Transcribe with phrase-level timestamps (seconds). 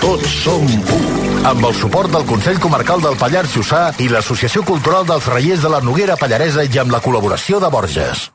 [0.00, 0.98] Tots som u.
[1.48, 5.70] Amb el suport del Consell Comarcal del Pallars Jussà i l'Associació Cultural dels Reiers de
[5.72, 8.28] la Noguera Pallaresa i amb la col·laboració de Borges.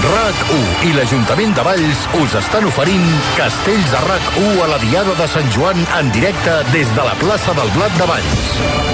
[0.00, 3.04] RAC1 i l'Ajuntament de Valls us estan oferint
[3.36, 7.56] Castells de RAC1 a la Diada de Sant Joan en directe des de la plaça
[7.58, 8.89] del Blat de Valls.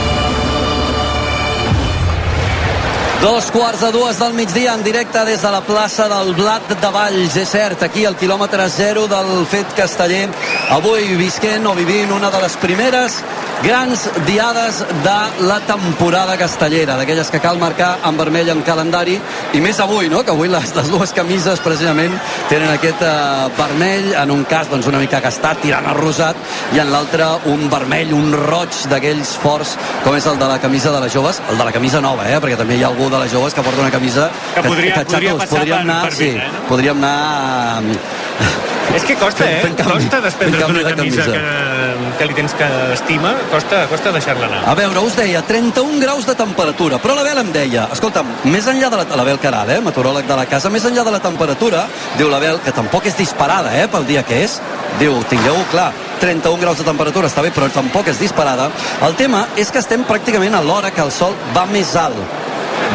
[3.26, 6.90] Dos quarts de dues del migdia en directe des de la plaça del Blat de
[6.94, 7.34] Valls.
[7.34, 10.28] És cert, aquí al quilòmetre zero del fet casteller,
[10.70, 13.18] avui visquent o vivint una de les primeres
[13.62, 19.16] grans diades de la temporada castellera, d'aquelles que cal marcar en vermell en calendari,
[19.56, 22.12] i més avui, no?, que avui les, les dues camises precisament
[22.50, 26.36] tenen aquest eh, vermell, en un cas doncs una mica gastat, tirant al rosat,
[26.76, 30.92] i en l'altre un vermell, un roig d'aquells forts, com és el de la camisa
[30.92, 33.15] de les joves, el de la camisa nova, eh?, perquè també hi ha algú de
[33.18, 36.02] les joves que porta una camisa Que podria- que, podria xatos, passar podríem per- anar,
[36.02, 36.68] per sí, vint, eh, no?
[36.68, 39.60] podríem anar eh, És que costa, Fent- eh?
[39.62, 41.40] fent canvi, costa desprendre's fent d'una de camisa, camisa.
[41.40, 44.60] que, que li tens que estima, costa, costa deixar-la anar.
[44.70, 48.88] A veure, us deia, 31 graus de temperatura, però l'Abel em deia, escolta'm, més enllà
[48.88, 49.04] de la...
[49.18, 52.72] L'Abel Caral, eh, meteoròleg de la casa, més enllà de la temperatura, diu l'Abel, que
[52.72, 54.60] tampoc és disparada, eh, pel dia que és,
[55.00, 55.90] diu, tingueu clar,
[56.22, 58.70] 31 graus de temperatura està bé, però tampoc és disparada.
[59.04, 62.16] El tema és que estem pràcticament a l'hora que el sol va més alt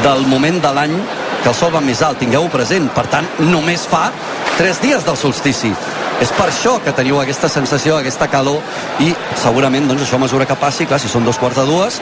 [0.03, 0.95] del moment de l'any
[1.42, 2.88] que el sol va més alt, tingueu-ho present.
[2.95, 4.09] Per tant, només fa
[4.58, 5.73] 3 dies del solstici.
[6.22, 8.59] És per això que teniu aquesta sensació, aquesta calor,
[9.02, 9.09] i
[9.41, 11.97] segurament doncs, això a mesura que passi, clar, si són dos quarts de dues,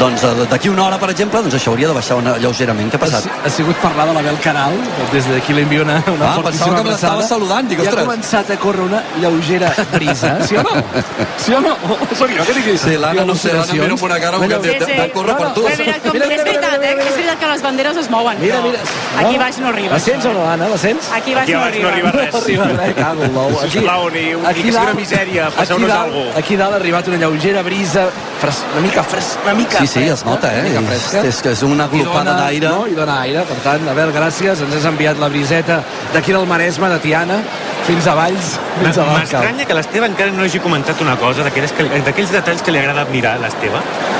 [0.00, 2.90] doncs eh, d'aquí una hora, per exemple, doncs això hauria de baixar una, lleugerament.
[2.90, 3.28] Què ha passat?
[3.30, 4.74] Ha, ha sigut parlar de l'Abel Canal,
[5.12, 7.86] des d'aquí li envio una, una Ah, fortíssima pensava que me l'estava saludant, dic, I
[7.86, 8.06] ha ostres.
[8.08, 10.74] començat a córrer una lleugera brisa, sí o no?
[11.44, 11.76] Sí o no?
[12.18, 12.80] Soc jo que diguis.
[12.82, 15.08] Sí, l'Anna, no sé, l'Anna mira amb una cara com que Sí, sí.
[15.14, 15.62] córrer per tu.
[15.64, 16.92] Mira, mira, com, Mira, és veritat, eh?
[17.06, 18.36] És veritat que les banderes es mouen.
[18.42, 18.78] Mira, mira.
[19.22, 19.94] Aquí baix no arriba.
[19.94, 20.68] La sents o no, Anna?
[20.68, 21.08] La sents?
[21.16, 22.10] Aquí baix Aquí no baix no arriba.
[22.10, 22.34] arriba res.
[22.34, 23.59] No arriba res, cago en l'ou.
[23.62, 26.38] Aquí- Sisplau, ni, ni aquí que sigui dalt- una misèria, aquí passeu-nos alguna cosa.
[26.38, 28.08] Aquí dalt ha arribat una lleugera brisa,
[28.40, 30.70] fres, una mica fres, una mica Sí, sí, es fresca, nota, eh?
[30.78, 31.22] Una És, fresca.
[31.28, 32.68] és que és una glopada d'aire.
[32.68, 32.86] No?
[32.86, 34.60] I dona aire, per tant, Abel, gràcies.
[34.60, 35.82] Ens has enviat la briseta
[36.12, 37.40] d'aquí del Maresme, de Tiana,
[37.86, 39.20] fins a Valls, fins a l'Alcalde.
[39.20, 42.78] M'estranya que l'Esteve encara no hagi comentat una cosa d'aquells que- d'aquells detalls que li
[42.78, 43.78] agrada admirar a l'Esteve.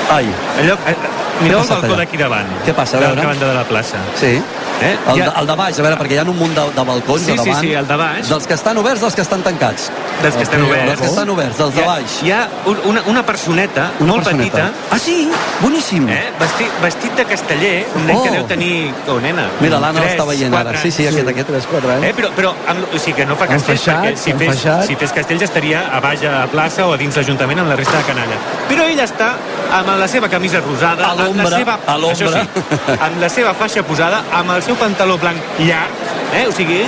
[0.09, 0.25] Ai,
[0.61, 0.95] Allò, eh,
[1.41, 2.47] mireu el balcó d'aquí davant.
[2.65, 3.15] Què passa, a De veure?
[3.15, 3.97] l'altra banda de la plaça.
[4.15, 4.41] sí.
[4.81, 4.97] Eh?
[5.09, 7.21] El, de, el de baix, a veure, perquè hi ha un munt de, de balcons
[7.21, 7.59] Sí, a sí, davant.
[7.61, 8.29] sí, el de baix.
[8.31, 9.91] Dels que estan oberts, dels que estan tancats.
[10.23, 10.85] Dels que estan oberts.
[10.87, 12.15] Dels que estan oberts, dels de ha- baix.
[12.23, 14.57] Hi ha un- una, una personeta Una molt personeta.
[14.57, 15.29] petita, Ah, sí?
[15.61, 16.09] Boníssim.
[16.09, 16.31] eh?
[16.39, 18.23] vestit, vestit de casteller, un nen Oh.
[18.23, 18.91] que deu tenir...
[19.07, 20.73] Oh, nena, Mira, l'Anna l'està veient ara.
[20.81, 21.47] Sí, sí, aquest, aquest.
[21.47, 22.05] 3, 4 anys.
[22.05, 24.85] Eh, però, però amb, o sigui que no fa castells, Enfaixat, perquè si fes, enfaixat.
[24.87, 27.75] si fes castells estaria a baix a la plaça o a dins l'Ajuntament amb la
[27.75, 28.41] resta de canalla.
[28.67, 29.35] Però ell està
[29.71, 32.43] amb la seva camisa rosada, A la l'ombra, seva, a l'ombra.
[32.43, 36.03] sí, amb la seva faixa posada, amb el seu pantaló blanc llarg,
[36.33, 36.45] eh?
[36.47, 36.83] o sigui,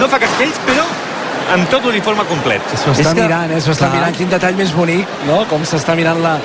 [0.00, 0.86] no fa castells, però
[1.52, 2.62] amb tot l'uniforme complet.
[2.76, 3.60] S'ho està que- mirant, eh?
[3.60, 4.14] S'ho està mirant.
[4.16, 5.44] Quin detall més bonic, no?
[5.48, 6.36] Com s'està mirant la,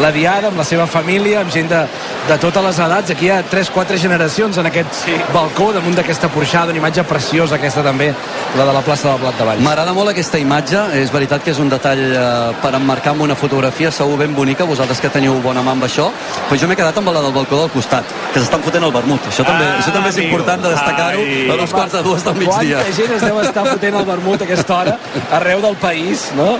[0.00, 1.82] la diada amb la seva família, amb gent de,
[2.28, 3.10] de totes les edats.
[3.10, 5.12] Aquí hi ha 3-4 generacions en aquest Sí.
[5.34, 8.12] balcó damunt d'aquesta porxada, una imatge preciosa aquesta també,
[8.56, 9.60] la de la plaça del Blat de Valls.
[9.60, 13.34] M'agrada molt aquesta imatge, és veritat que és un detall eh, per emmarcar amb una
[13.34, 16.10] fotografia segur ben bonica, vosaltres que teniu bona mà amb això,
[16.48, 19.20] però jo m'he quedat amb la del balcó del costat, que s'estan fotent el vermut.
[19.28, 20.30] Això també, Ah, això també és amigo.
[20.30, 21.20] important de destacar-ho
[21.52, 22.76] a dos quarts de dues del migdia.
[22.78, 24.96] Quanta gent es deu estar fotent el vermut a aquesta hora
[25.36, 26.56] arreu del país, no?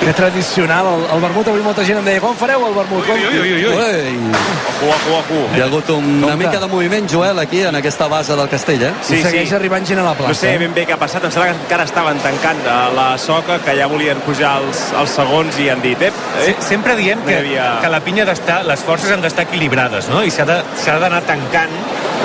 [0.00, 0.86] Que tradicional.
[0.86, 3.08] El, el vermut, avui molta gent em deia, quan fareu el vermut?
[3.08, 3.72] Ui, ui, ui, ui.
[3.72, 4.34] Ui,
[4.76, 5.56] Ojo, ojo, ojo.
[5.56, 6.36] hi ha hagut una Compte.
[6.36, 8.92] mica de moviment, Joel, aquí, en aquesta base del castell, eh?
[9.08, 10.34] I segueix arribant gent a la plaça.
[10.34, 13.06] No sé ben bé què ha passat, em sembla que encara estaven tancant a la
[13.18, 16.12] soca, que ja volien pujar els, els segons i han dit, ep,
[16.44, 19.46] Sí, eh, sempre diem No que, havia- que la pinya d'estar, les forces han d'estar
[19.48, 20.22] equilibrades, no?
[20.22, 21.72] I s'ha d'anar tancant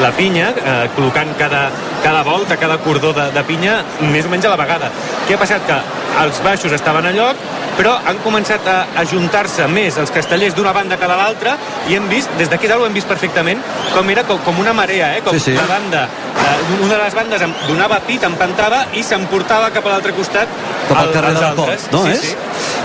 [0.01, 1.69] la pinya, eh, col·locant cada,
[2.03, 3.81] cada volta, cada cordó de, de pinya,
[4.11, 4.91] més o menys a la vegada.
[5.27, 5.65] Què ha passat?
[5.67, 5.79] Que
[6.21, 7.37] els baixos estaven a lloc,
[7.77, 11.55] però han començat a ajuntar-se més els castellers d'una banda que de l'altra
[11.89, 13.61] i hem vist, des d'aquí dalt ho hem vist perfectament,
[13.93, 15.21] com era com, com una marea, eh?
[15.25, 15.55] com Sí, sí.
[15.55, 16.03] la banda,
[16.41, 20.51] eh, una de les bandes em donava pit, empantava i s'emportava cap a l'altre costat
[20.89, 21.87] Cap al carrer els de la Cort, altres.
[21.93, 22.21] no sí, és?
[22.33, 22.35] Sí.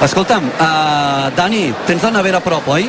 [0.06, 2.86] Escolta'm, uh, Dani, tens la nevera a prop, oi?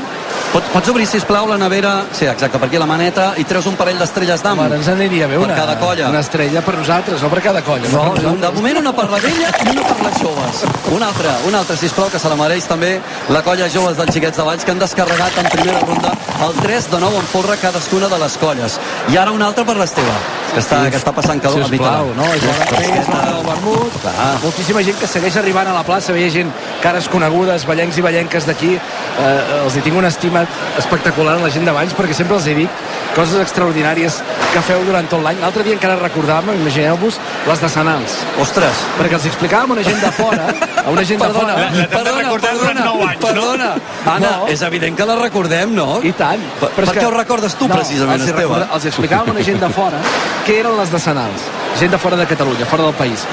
[0.53, 1.91] Pots, pots obrir, sisplau, la nevera...
[2.15, 4.57] Sí, exacte, per aquí la maneta i treus un parell d'estrelles d'am.
[4.63, 6.07] Home, ens aniria bé Per una, cada colla.
[6.09, 7.89] una estrella per nosaltres, no per cada colla.
[7.91, 10.63] No, per un, de moment una per la vella i una per les joves.
[10.95, 12.93] Una altra, una altra, sisplau, que se la mereix també
[13.29, 16.15] la colla joves dels xiquets de Valls que han descarregat en primera ronda
[16.47, 18.79] el 3 de 9 en folre cadascuna de les colles.
[19.13, 20.15] I ara una altra per l'Esteve.
[20.57, 21.67] Que està, que està passant calor.
[21.69, 22.25] Sisplau, no?
[22.33, 23.97] És l'hora del vermut.
[24.01, 24.27] Clar.
[24.41, 26.49] Moltíssima gent que segueix arribant a la plaça, veia gent,
[26.81, 28.73] cares conegudes, ballencs i ballenques d'aquí.
[28.73, 30.41] Eh, els hi tinc una estima
[30.81, 32.69] espectacular a la gent de Valls, perquè sempre els hi dic
[33.15, 34.19] coses extraordinàries
[34.53, 35.39] que feu durant tot l'any.
[35.41, 38.17] L'altre dia encara recordàvem, imagineu-vos, les de Sanals.
[38.41, 40.45] Ostres, Perquè els explicàvem a una gent de fora,
[40.85, 41.69] a una gent de Perdona, fora...
[41.69, 43.27] La- la- durant nou anys, no?
[43.27, 43.69] perdona.
[44.05, 44.47] Anna, No.
[44.47, 45.99] és evident que la recordem, no?
[46.03, 46.41] I tant.
[46.59, 48.61] Per, per què ho recordes tu, precisament, els Esteve?
[48.73, 49.99] Els explicàvem a una gent de fora
[50.47, 51.43] què eren les decenals.
[51.79, 53.25] Gent de fora de Catalunya, fora del país.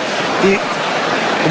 [0.44, 0.56] I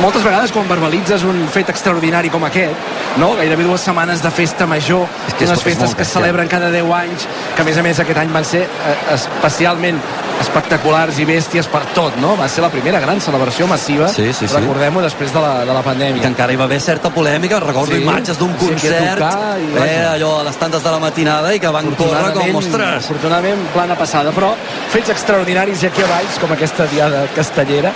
[0.01, 2.73] moltes vegades quan verbalitzes un fet extraordinari com aquest,
[3.21, 3.35] no?
[3.37, 6.09] gairebé dues setmanes de festa major, És que és- unes és festes molt que es
[6.09, 9.99] celebren cada 10 anys, que a més a més aquest any van ser eh, especialment
[10.41, 12.35] espectaculars i bèsties per tot, no?
[12.39, 14.55] Va ser la primera gran celebració massiva, Sí, sí, sí.
[14.55, 16.27] recordem-ho, després de la, de la I que pandèmia.
[16.27, 19.59] encara hi va haver certa polèmica, recordo Sí, imatges d'un sí, aquí a concert, tocar
[19.59, 23.03] i eh, allò a les tantes de la matinada i que van córrer com, ostres,
[23.05, 24.53] afortunadament plana passada però
[24.93, 27.91] fets extraordinaris i aquí a Valls com aquesta diada castellera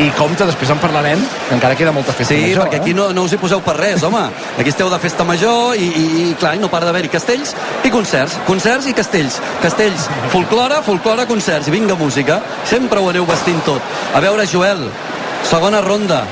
[0.00, 2.94] i compte, després en parlarem que encara queda molta festa Sí, major perquè aquí eh?
[2.96, 4.22] no, no us hi poseu per res, home.
[4.58, 7.52] Aquí esteu de festa major i, i, i clar, no para d'haver-hi castells
[7.84, 8.38] i concerts.
[8.46, 9.36] Concerts i castells.
[9.60, 11.68] Castells, folclore, folclore, concerts.
[11.72, 12.40] I vinga, música.
[12.68, 13.80] Sempre ho aneu vestint tot.
[14.14, 14.84] A veure, Joel,
[15.48, 16.22] segona ronda.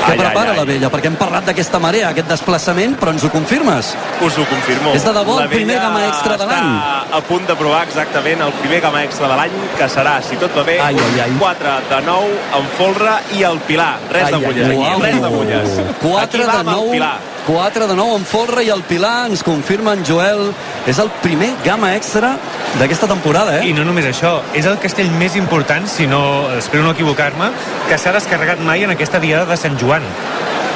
[0.00, 0.58] Què Ai, prepara ai, ai.
[0.60, 0.88] la vella?
[0.92, 3.90] Perquè hem parlat d'aquesta marea, aquest desplaçament, però ens ho confirmes?
[4.24, 4.94] Us ho confirmo.
[4.96, 6.70] És de debò el primer gamma extra de l'any.
[7.18, 10.54] a punt de provar exactament el primer gamma extra de l'any, que serà, si tot
[10.56, 11.34] va bé, Ai, ai, ai.
[11.38, 13.98] 4 de 9 amb folre i el Pilar.
[14.10, 14.78] Res Ai, de ai, mulles, ai.
[14.92, 15.68] aquí, res de mulles.
[16.00, 17.16] 4 Aquí de va amb el 9 Pilar.
[17.46, 20.50] 4 de 9 en folre i el Pilar ens confirma en Joel
[20.90, 22.34] és el primer gamma extra
[22.78, 23.70] d'aquesta temporada, eh?
[23.70, 26.20] I no només això, és el castell més important, si no,
[26.58, 27.50] espero no equivocar-me,
[27.88, 30.06] que s'ha descarregat mai en aquesta diada de Sant Joan.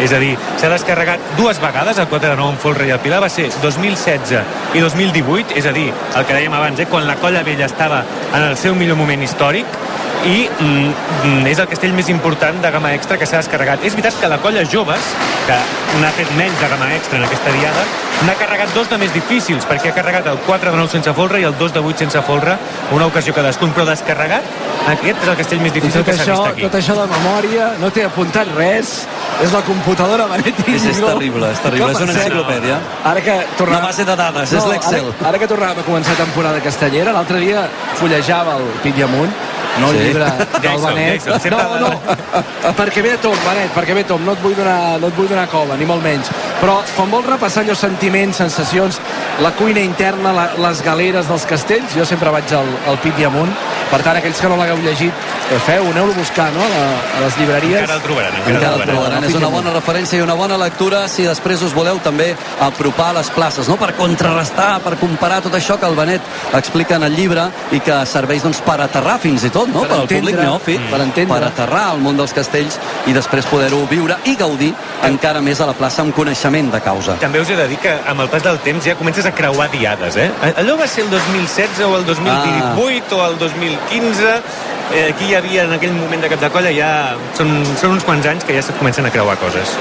[0.02, 2.99] És a dir, s'ha descarregat dues vegades el 4 de 9 en Folre i el
[3.02, 4.40] Pilar, va ser 2016
[4.75, 8.02] i 2018, és a dir, el que dèiem abans, eh, quan la Colla Vella estava
[8.32, 9.78] en el seu millor moment històric,
[10.24, 13.82] i mm, és el castell més important de gamma extra que s'ha descarregat.
[13.84, 15.04] És veritat que la colla joves,
[15.46, 15.58] que
[16.00, 17.82] n'ha fet menys de gamma extra en aquesta diada,
[18.24, 21.40] n'ha carregat dos de més difícils, perquè ha carregat el 4 de 9 sense folre
[21.42, 22.56] i el 2 de 8 sense folre,
[22.96, 24.48] una ocasió cadascun, però descarregat,
[24.94, 26.62] aquest és el castell més difícil tot que s'ha vist aquí.
[26.68, 28.94] tot això de memòria, no t'he apuntat res,
[29.44, 32.78] és la computadora Benet i És- és terrible, és terrible, Com és una enciclopèdia.
[33.04, 33.78] Ara que tornàvem...
[33.82, 35.12] Una base de dades, és l'Excel.
[35.20, 37.66] Ara, ara que tornàvem a començar temporada castellera, l'altre dia
[37.98, 39.32] fullejava el Pit i Amunt,
[39.80, 40.04] no el Sí.
[40.04, 40.24] llibre
[40.62, 41.26] del Benet.
[41.50, 41.90] No, no,
[42.76, 45.16] perquè ve a tom, Benet, perquè ve a tom, no et vull donar, no et
[45.16, 46.30] vull donar cova, ni molt menys.
[46.60, 49.00] Però quan vols repassar allò sentiments, sensacions,
[49.42, 53.24] la cuina interna, la, les galeres dels castells, jo sempre vaig al, al Pit i
[53.24, 53.52] Amunt.
[53.90, 55.12] Per tant, aquells que no l'hagueu llegit,
[55.50, 55.84] què feu?
[55.90, 56.84] Aneu-lo a buscar, no?, a,
[57.18, 57.80] a les llibreries.
[57.82, 59.10] Encara el trobaran, encara, Encara el el trobaran.
[59.20, 59.24] trobaran.
[59.28, 62.34] És una bona referència i una bona lectura si després us voleu també
[62.64, 63.76] apropar a les places, no?
[63.76, 66.22] per contrarrestar, per comparar tot això que el Benet
[66.54, 69.84] explica en el llibre i que serveix doncs, per aterrar fins i tot, no?
[69.84, 71.34] Per per al públic neòfit, per entendre.
[71.34, 74.72] per aterrar al món dels castells i després poder-ho viure i gaudir
[75.06, 77.16] encara més a la plaça amb coneixement de causa.
[77.22, 79.70] També us he de dir que amb el pas del temps ja comences a creuar
[79.70, 80.31] diades, eh?
[80.56, 84.34] Allò va ser el 2016 o el 2018 o el 2015
[84.93, 86.90] eh, aquí hi havia en aquell moment de cap de colla ja
[87.38, 89.78] són, són uns quants anys que ja se comencen a creuar coses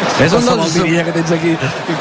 [0.26, 0.74] És un dels...
[0.76, 1.52] diria que tens aquí.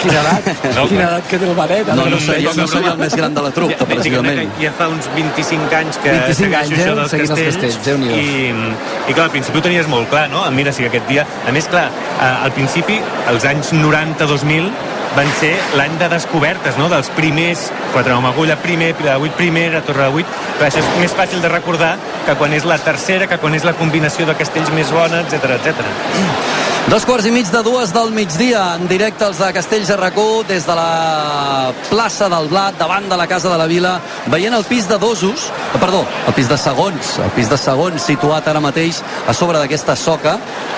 [0.01, 0.50] Quina edat?
[0.75, 1.92] No, Quina edat que té el Benet?
[1.92, 4.51] No, ara no sé, jo no seria el més gran de la trup, Ja, precisament.
[4.62, 6.97] ja fa uns 25 anys que 25 segueixo anys, això eh?
[7.00, 8.15] dels Seguint els castells, castells, Déu-n'hi-do.
[8.15, 10.44] i, i clar, al principi ho tenies molt clar, no?
[10.56, 11.25] Mira, sí que aquest dia...
[11.47, 13.00] A més, clar, eh, al principi,
[13.31, 14.69] als anys 90-2000,
[15.15, 19.39] van ser l'any de descobertes, no?, dels primers, quatre home agulla primer, Pilar de 8
[19.39, 21.95] primer, a Torre de 8, però això és més fàcil de recordar
[22.25, 25.57] que quan és la tercera, que quan és la combinació de castells més bona, etc
[25.59, 26.63] etc.
[26.85, 30.44] Dos quarts i mig de dues del migdia, en directe els de Castells de RAC1,
[30.51, 33.95] des de la plaça del Blat, davant de la Casa de la Vila,
[34.30, 38.06] veient el pis de dosos, eh, perdó, el pis de segons, el pis de segons
[38.06, 40.35] situat ara mateix a sobre d'aquesta soca,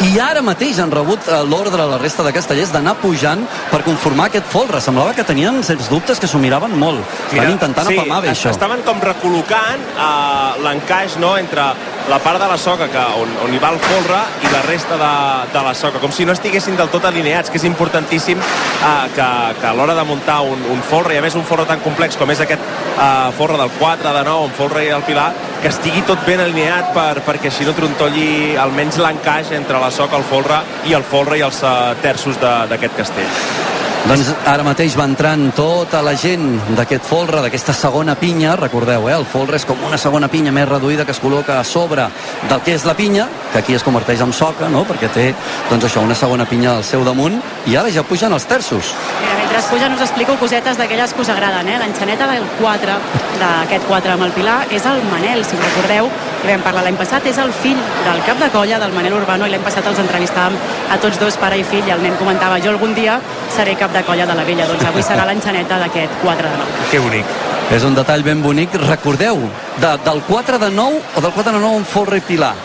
[0.08, 3.84] i ara mateix han rebut eh, l'ordre a la resta de castellers d'anar pujant per
[3.84, 4.82] conformar aquest folre.
[4.84, 7.04] Semblava que tenien certs dubtes que s'ho miraven molt.
[7.32, 8.52] Estan intentant sí, apamar bé això.
[8.54, 11.72] Estaven com recol·locant uh, l'encaix no, entre
[12.08, 14.96] la part de la soca que, on, on hi va el folre i la resta
[15.00, 15.12] de,
[15.52, 19.28] de la soca, com si no estiguessin del tot alineats, que és importantíssim uh, que,
[19.60, 22.20] que a l'hora de muntar un, un folre, i a més un folre tan complex
[22.20, 22.64] com és aquest
[22.96, 25.30] uh, folre del 4, de 9, amb folre i el pilar,
[25.62, 30.20] que estigui tot ben alineat per, perquè així no trontolli almenys l'encaix entre la soca,
[30.20, 33.86] el folre i el folre i els uh, terços d'aquest castell.
[34.08, 36.46] Doncs ara mateix va entrant tota la gent
[36.78, 39.16] d'aquest folre, d'aquesta segona pinya, recordeu, eh?
[39.18, 42.06] el folre és com una segona pinya més reduïda que es col·loca a sobre
[42.48, 44.86] del que és la pinya, que aquí es converteix en soca, no?
[44.88, 45.26] perquè té
[45.68, 47.36] doncs això, una segona pinya al seu damunt,
[47.68, 48.94] i ara ja pugen els terços.
[49.20, 51.78] Mira, mentre ja us explico cosetes d'aquelles que us agraden, eh?
[51.84, 52.98] L'enxaneta del 4,
[53.44, 56.08] d'aquest 4 amb el Pilar, és el Manel, si recordeu,
[56.48, 59.54] vam parlar l'any passat, és el fill del cap de colla del Manel Urbano i
[59.54, 60.56] l'any passat els entrevistàvem
[60.94, 63.20] a tots dos, pare i fill, i el nen comentava, jo algun dia
[63.56, 66.88] seré cap de colla de la vella, doncs avui serà l'enxaneta d'aquest 4 de 9.
[66.92, 67.38] Que bonic.
[67.76, 68.78] És un detall ben bonic.
[68.88, 69.42] Recordeu,
[69.82, 72.56] de, del 4 de 9 o del 4 de 9 amb folre i Pilar?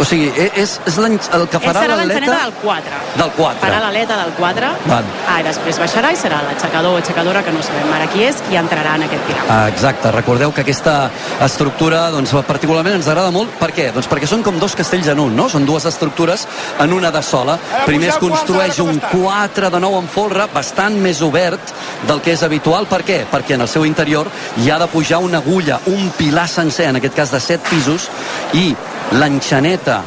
[0.00, 1.18] O sigui, e- és, és el
[1.52, 3.00] que farà serà l'enxaneta l'atleta del 4.
[3.20, 3.60] del 4.
[3.60, 4.70] Farà l'aleta del 4.
[4.86, 5.04] Val.
[5.28, 8.40] Ah, i després baixarà i serà l'aixecador o aixecadora, que no sabem ara qui és,
[8.48, 9.44] qui entrarà en aquest pilar.
[9.48, 11.10] Ah, exacte, recordeu que aquesta
[11.44, 13.90] estructura doncs, particularment ens agrada molt per què?
[13.94, 15.48] Doncs perquè són com dos castells en un no?
[15.52, 16.46] són dues estructures
[16.80, 21.22] en una de sola primer es construeix un 4 de nou en folre bastant més
[21.26, 21.74] obert
[22.08, 23.22] del que és habitual, per què?
[23.30, 24.30] perquè en el seu interior
[24.62, 28.08] hi ha de pujar una agulla un pilar sencer, en aquest cas de 7 pisos
[28.56, 28.70] i
[29.12, 30.02] l'enxaneta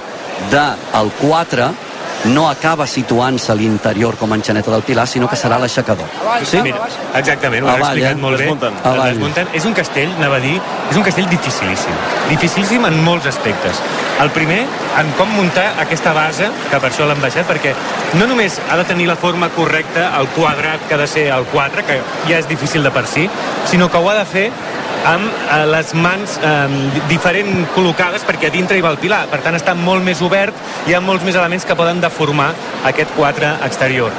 [0.52, 1.72] del 4
[2.26, 6.08] no acaba situant-se a l'interior com a enxaneta del pilar, sinó que serà l'aixecador.
[6.48, 6.62] Sí?
[6.64, 6.86] Mira,
[7.20, 8.22] exactament, ho has Avall, explicat eh?
[8.22, 8.46] molt bé.
[8.46, 8.78] Desmunten.
[8.84, 9.10] Avall.
[9.12, 9.50] desmunten.
[9.60, 10.56] És un castell, anava a dir,
[10.92, 11.98] és un castell dificilíssim.
[12.30, 13.82] Dificilíssim en molts aspectes.
[14.24, 14.62] El primer,
[15.02, 17.74] en com muntar aquesta base, que per això l'han baixat, perquè
[18.20, 21.50] no només ha de tenir la forma correcta, el quadrat que ha de ser el
[21.52, 23.28] 4, que ja és difícil de per si,
[23.68, 24.48] sinó que ho ha de fer
[25.08, 29.26] amb eh, les mans eh, diferent col·locades perquè a dintre hi va el pilar.
[29.32, 30.56] Per tant, està molt més obert,
[30.88, 32.52] hi ha molts més elements que poden deformar
[32.90, 34.14] aquest 4 exterior.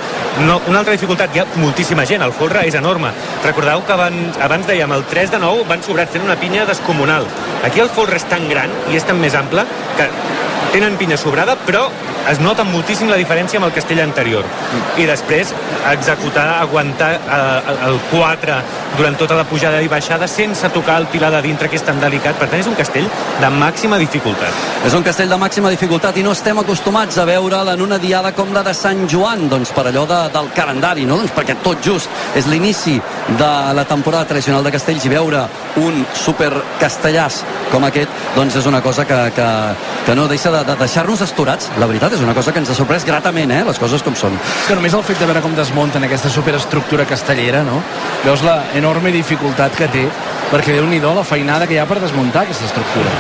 [0.45, 3.13] No, una altra dificultat, hi ha moltíssima gent, el folre és enorme.
[3.45, 7.29] Recordeu que abans, abans dèiem el 3 de 9 van sobrar fent una pinya descomunal.
[7.65, 9.65] Aquí el folre és tan gran i és tan més ample
[9.99, 10.09] que
[10.75, 11.87] tenen pinya sobrada, però
[12.31, 14.47] es nota moltíssim la diferència amb el castell anterior.
[15.01, 15.53] I després,
[15.93, 18.59] executar, aguantar eh, el 4
[18.99, 22.01] durant tota la pujada i baixada sense tocar el pilar de dintre, que és tan
[22.01, 22.39] delicat.
[22.39, 23.09] Per tant, és un castell
[23.41, 24.63] de màxima dificultat.
[24.87, 28.33] És un castell de màxima dificultat i no estem acostumats a veure'l en una diada
[28.37, 31.19] com la de Sant Joan, doncs per allò de, del calendari, no?
[31.21, 32.97] Doncs perquè tot just és l'inici
[33.39, 35.45] de la temporada tradicional de castells i veure
[35.83, 39.49] un super castellàs com aquest, doncs és una cosa que, que,
[40.07, 41.71] que no deixa de, de deixar-nos esturats.
[41.81, 43.63] La veritat és una cosa que ens ha sorprès gratament, eh?
[43.67, 44.37] Les coses com són.
[44.39, 47.81] És que només el fet de veure com desmunten aquesta superestructura castellera, no?
[48.25, 50.07] Veus la enorme dificultat que té,
[50.53, 53.11] perquè déu nhi la feinada que hi ha per desmuntar aquesta estructura.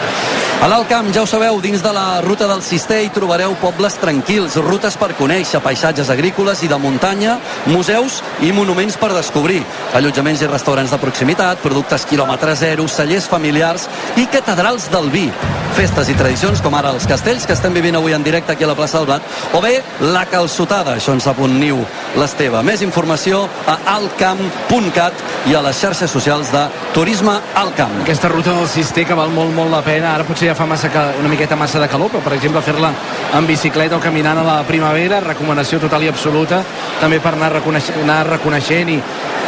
[0.62, 3.98] A l'Alt Camp, ja ho sabeu, dins de la ruta del Cister hi trobareu pobles
[4.00, 7.34] tranquils, rutes per conèixer, paisatges agrícoles i de muntanya,
[7.66, 9.60] museus i monuments per descobrir,
[9.92, 15.26] allotjaments i restaurants de proximitat, productes quilòmetre zero, cellers familiars i catedrals del vi.
[15.74, 18.68] Festes i tradicions com ara els castells que estem vivint avui en directe aquí a
[18.70, 19.22] la plaça del Blat,
[19.52, 21.80] o bé la calçotada, això ens apunniu
[22.18, 22.62] l'Esteve.
[22.62, 25.12] Més informació a altcamp.cat
[25.48, 26.64] i a les xarxes socials de
[26.94, 27.94] Turisme Alt Camp.
[28.02, 30.14] Aquesta ruta del Cister que val molt, molt la pena.
[30.14, 32.92] Ara potser ja fa massa, una miqueta massa de calor, però per exemple fer-la
[33.34, 36.62] en bicicleta o caminant a la primavera, recomanació total i absoluta,
[37.00, 38.98] també per anar, reconeix anar reconeixent i,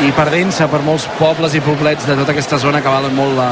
[0.06, 3.50] i perdent-se per molts pobles i poblets de tota aquesta zona que valen molt la,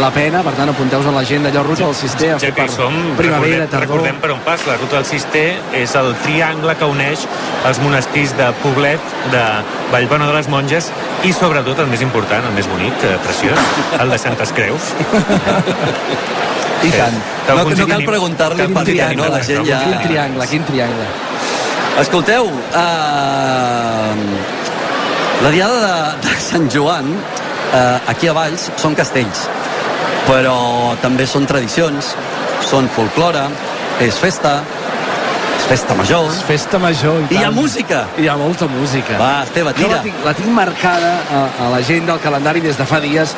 [0.00, 0.42] la pena.
[0.44, 3.64] Per tant, apunteu-vos a l'agenda allò ruta del Cister, Ja que per hi som, primavera,
[3.64, 3.86] recordem, tardor.
[3.86, 4.70] recordem per on passa.
[4.72, 7.24] La ruta del Cister és el triangle que uneix
[7.66, 9.00] els monestirs de Poblet,
[9.32, 9.42] de
[9.92, 10.90] Vallbona de les Monges
[11.24, 13.58] i sobretot el més important, el més bonic, eh, preciós,
[14.00, 14.92] el de Santes Creus.
[16.82, 17.16] I tant.
[17.46, 19.28] Que No, no cal preguntar-li per què, no?
[19.32, 21.06] La gent ja- Quin triangle, quin triangle.
[22.00, 24.14] Escolteu, uh,
[25.42, 29.46] la diada de, de Sant Joan, uh, aquí a Valls, són castells,
[30.26, 32.14] però també són tradicions,
[32.68, 33.46] són folklore,
[34.04, 34.58] és festa,
[35.68, 38.04] festa major, És festa major i i hi ha música.
[38.18, 39.18] Hi ha molta música.
[39.18, 39.96] Va, Esteve, Jo tira.
[39.96, 43.34] la tinc, la tinc marcada a, a l'agenda, al calendari des de fa dies.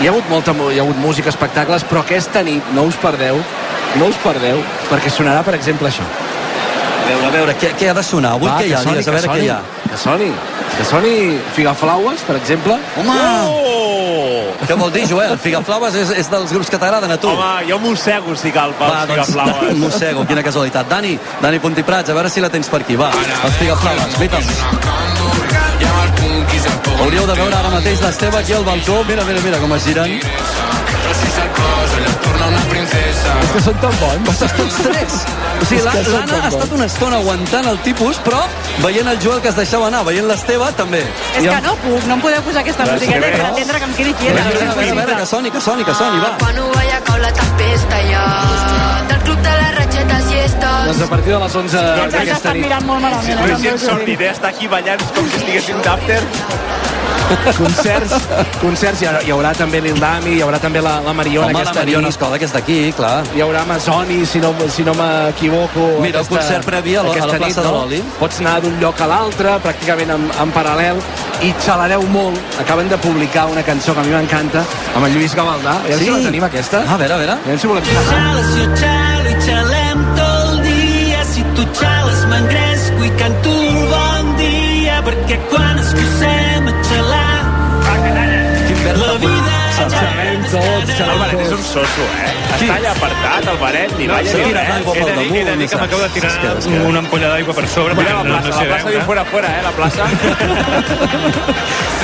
[0.00, 3.38] Hi ha hagut molta hi ha hagut música, espectacles, però aquesta nit no us perdeu,
[4.00, 4.58] no us perdeu,
[4.90, 6.02] perquè sonarà, per exemple, això.
[7.04, 8.32] A veure, a veure, què, què ha de sonar?
[8.38, 8.80] Avui què hi ha?
[8.82, 9.60] soni, Digues, a veure que què hi ha.
[9.90, 10.30] Que soni,
[10.78, 11.14] que soni
[11.54, 12.78] Figaflaues, per exemple.
[12.98, 13.18] Home!
[13.44, 13.63] Oh!
[14.64, 15.36] Què vol dir, Joel?
[15.40, 17.28] Figaflaues és, és dels grups que t'agraden a tu.
[17.28, 19.78] Home, jo mossego si cal pels Va, doncs, figaflaues.
[19.84, 20.88] mossego, quina casualitat.
[20.88, 22.96] Dani, Dani Puntiprats, a veure si la tens per aquí.
[23.00, 23.10] Va,
[23.44, 24.52] els Figaflaues, vita'ls.
[26.94, 29.02] Hauríeu de veure ara mateix l'Esteve aquí al balcó.
[29.08, 30.14] Mira, mira, mira com es giren.
[33.44, 34.28] És que són tan bons.
[34.32, 35.16] Ostres, tots tres.
[35.60, 38.40] O sigui, És que l'Anna ha estat una estona aguantant el tipus, però
[38.82, 41.02] veient el Joel que es deixava anar, veient l'Esteve, també.
[41.36, 43.50] És que no puc, no em podeu posar aquesta musiqueta que per no.
[43.54, 44.34] entendre que em quedi A quieta.
[44.34, 46.32] veure, a no és veure, a veure, que soni, que soni, que soni, va.
[46.42, 48.24] Quan ho veia cau la tempesta ja
[49.12, 52.12] del club de les ratxetes i estos Doncs a partir de les 11 Ens has
[52.12, 52.62] d'aquesta estat nit.
[52.66, 53.38] mirant molt malament.
[53.38, 54.20] No eh, és també gens us ho sort dic.
[54.32, 56.20] estar aquí ballant com si estiguéssim d'after.
[57.58, 58.12] Concerts,
[58.60, 61.60] concerts hi, haurà, hi haurà també l'Ildami, hi haurà també la, la Mariona Home, la
[61.64, 62.14] aquesta Mariona nit.
[62.14, 63.14] Escola, que és d'aquí, clar.
[63.34, 65.86] Hi haurà Amazoni, si no, si no m'equivoco.
[66.04, 68.02] Mira, el concert previ a la- a la aquesta plaça nit, de l'Oli.
[68.20, 71.00] Pots anar d'un lloc a l'altre, pràcticament en, en paral·lel,
[71.42, 72.38] i xalareu molt.
[72.60, 74.64] Acaben de publicar una cançó que a mi m'encanta,
[74.94, 75.78] amb el Lluís Gavaldà.
[75.80, 76.04] A veure Sí?
[76.04, 76.84] si la tenim, aquesta.
[76.86, 77.32] Ah, a veure, a veure.
[77.32, 78.36] A veure si volem xalar.
[78.54, 81.24] Jo xalo i xalem tot el dia.
[81.34, 85.00] Si tu xales, m'engresco i canto el bon dia.
[85.04, 85.63] Perquè quan
[89.74, 91.66] Xalem tots, El xalem Benet és un tots.
[91.74, 92.32] soso, eh?
[92.54, 94.68] Està allà apartat, el Benet, ni No, balla ni res.
[94.70, 96.32] He pel de dir, he de dir que m'acabo de tirar
[96.86, 97.94] una ampolla d'aigua per sobre.
[97.94, 98.96] Mira la no- plaça, no la sé plaça veure.
[98.98, 100.04] diu fora, fora, eh, la plaça.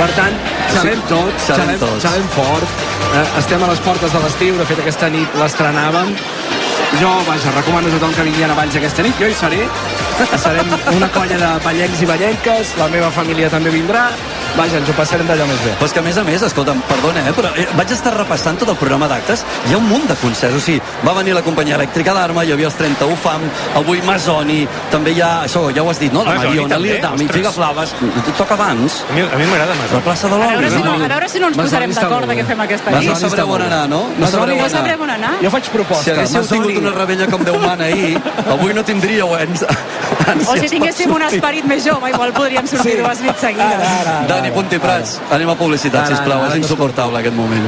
[0.00, 0.34] Per tant,
[0.74, 2.02] xalem tots, tots.
[2.02, 2.64] xalem fort.
[3.14, 6.14] Eh, estem a les portes de l'estiu, de fet aquesta nit l'estrenàvem.
[7.00, 9.14] Jo, vaja, recomano a tothom que vinguin a Valls aquesta nit.
[9.20, 9.60] Jo hi seré.
[10.42, 12.74] Serem una colla de ballencs i ballenques.
[12.78, 14.08] La meva família també vindrà.
[14.57, 15.73] Vaja, ens ho passarem d'allò més bé.
[15.78, 18.59] Però és que a més a més, escolta'm, perdona, eh, però eh, vaig estar repassant
[18.61, 21.42] tot el programa d'actes, hi ha un munt de concerts, o sigui, va venir la
[21.47, 23.47] companyia elèctrica d'Arma, hi havia els 31 FAM,
[23.80, 26.25] avui Masoni, també hi ha, això ja ho has dit, no?
[26.26, 27.28] La Masoni Mariona, l'Irdami.
[27.30, 27.95] Figaflaves,
[28.37, 29.92] toca abans, A mi, a mi m'agrada més.
[29.95, 30.71] la plaça de A veure, l'Oli.
[30.76, 31.04] si no, no?
[31.04, 33.23] a veure si no ens Masoni posarem d'acord de què fem aquesta Masoni nit.
[33.23, 34.02] No sabreu on anar, no?
[34.19, 35.33] No sabreu No sabrem on anar.
[35.42, 36.04] Jo faig proposta.
[36.04, 39.64] Si haguéssiu Masoni- tingut una rebella com Déu mana ahir, avui no tindríeu ans,
[40.47, 42.99] O si tinguéssim un esperit més jove, igual podríem sortir Sí.
[43.02, 43.64] dues nits seguides.
[43.64, 44.39] Ara, ara, ara.
[44.40, 47.66] Dani Puntí Prats, anem a publicitat, Ara, sisplau, ara, és ara, insuportable aquest moment.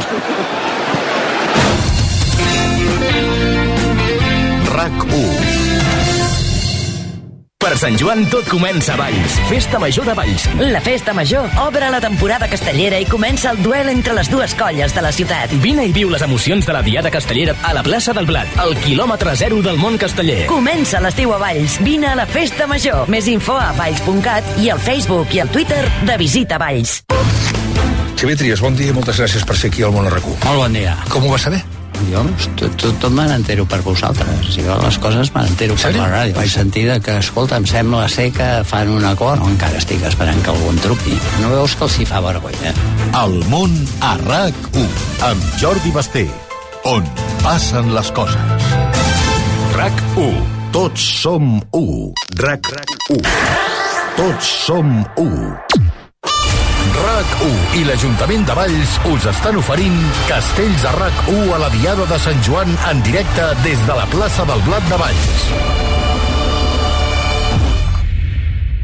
[4.72, 5.41] RAC 1.
[7.62, 9.34] Per Sant Joan tot comença a Valls.
[9.46, 10.48] Festa Major de Valls.
[10.58, 14.90] La festa major obre la temporada castellera i comença el duel entre les dues colles
[14.96, 15.52] de la ciutat.
[15.62, 18.74] Vine i viu les emocions de la Diada Castellera a la plaça del Blat, al
[18.82, 20.48] quilòmetre zero del món casteller.
[20.50, 21.76] Comença l'estiu a Valls.
[21.86, 23.06] Vine a la festa major.
[23.06, 26.98] Més info a valls.cat i al Facebook i al Twitter de Visita Valls.
[28.18, 30.42] Xavier Trias, bon dia i moltes gràcies per ser aquí al Món RAC1.
[30.48, 30.98] Molt bon dia.
[31.14, 31.62] Com ho vas saber?
[32.10, 32.24] Jo
[32.58, 34.52] tot, tot, me n'entero per vosaltres.
[34.56, 36.36] Jo les coses me n'entero per la ràdio.
[36.38, 39.42] Vaig sentir que, escolta, em sembla ser que fan un acord.
[39.42, 41.18] No, encara estic esperant que algú em truqui.
[41.42, 42.74] No veus que els hi fa vergonya?
[43.22, 44.88] El món a RAC 1
[45.28, 46.26] amb Jordi Basté
[46.84, 47.06] on
[47.42, 48.66] passen les coses
[49.76, 50.30] RAC 1
[50.74, 52.72] tots som 1 RAC
[53.14, 53.22] 1
[54.18, 55.71] tots som 1
[56.90, 59.98] RAC1 i l'Ajuntament de Valls us estan oferint
[60.28, 64.48] Castells a RAC1 a la Diada de Sant Joan en directe des de la plaça
[64.48, 66.01] del Blat de Valls.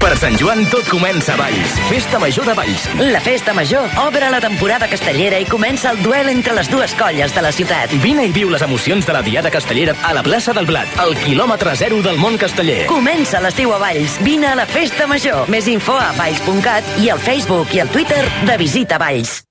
[0.09, 1.73] Per Sant Joan tot comença a Valls.
[1.91, 2.87] Festa Major de Valls.
[3.13, 7.35] La festa major obre la temporada castellera i comença el duel entre les dues colles
[7.37, 7.93] de la ciutat.
[8.01, 11.13] Vine i viu les emocions de la Diada Castellera a la plaça del Blat, al
[11.27, 12.87] quilòmetre zero del món casteller.
[12.89, 14.17] Comença l'estiu a Valls.
[14.25, 15.45] Vine a la festa major.
[15.53, 19.43] Més info a valls.cat i al Facebook i al Twitter de Visita Valls.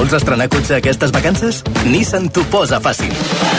[0.00, 1.58] Vols estrenar cotxe aquestes vacances?
[1.84, 3.10] Nissan t'ho posa fàcil.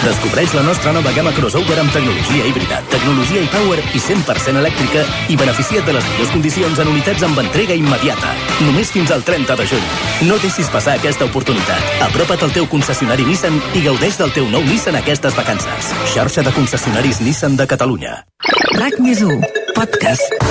[0.01, 5.36] Descobreix la nostra nova gamma crossover amb tecnologia híbrida, tecnologia e-power i 100% elèctrica i
[5.38, 8.32] beneficia't de les millors condicions en unitats amb entrega immediata.
[8.65, 9.86] Només fins al 30 de juny.
[10.32, 11.91] No deixis passar aquesta oportunitat.
[12.08, 15.91] Apropa't al teu concessionari Nissan i gaudeix del teu nou Nissan aquestes vacances.
[16.15, 18.15] Xarxa de concessionaris Nissan de Catalunya.
[18.80, 19.45] RAC més 1,
[19.77, 20.41] podcast.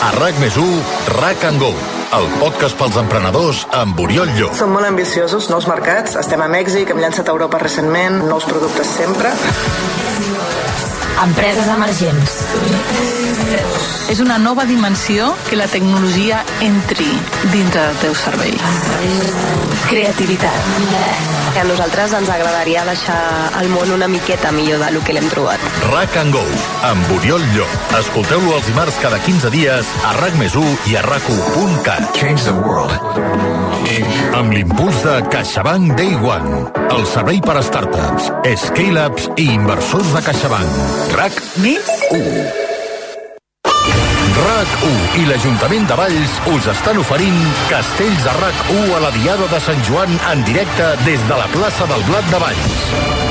[0.00, 0.80] A RAC més 1,
[1.18, 1.74] RAC and Go,
[2.14, 4.54] el podcast pels emprenedors amb Oriol Llop.
[4.54, 8.92] Som molt ambiciosos, nous mercats, estem a Mèxic, hem llançat a Europa recentment, nous productes
[9.00, 9.32] sempre.
[11.24, 12.36] Empreses emergents.
[14.14, 17.08] És una nova dimensió que la tecnologia entri
[17.50, 18.62] dintre del teu cervell.
[19.88, 21.43] Creativitat.
[21.54, 23.18] A nosaltres ens agradaria deixar
[23.60, 25.62] el món una miqueta millor del que l'hem trobat.
[25.92, 26.42] RAC and Go,
[26.88, 27.76] amb Oriol Llop.
[28.00, 32.10] Escolteu-lo els dimarts cada 15 dies a RAC més 1 i a RAC1.cat.
[32.18, 32.98] Change the world.
[34.34, 38.32] Amb l'impuls de CaixaBank Day One, el servei per a startups,
[38.66, 40.78] scale-ups i inversors de CaixaBank.
[41.14, 42.63] RAC Més 1.
[44.44, 47.38] RAC1 i l'Ajuntament de Valls us estan oferint
[47.70, 51.88] Castells a RAC1 a la Diada de Sant Joan en directe des de la plaça
[51.88, 53.23] del Blat de Valls.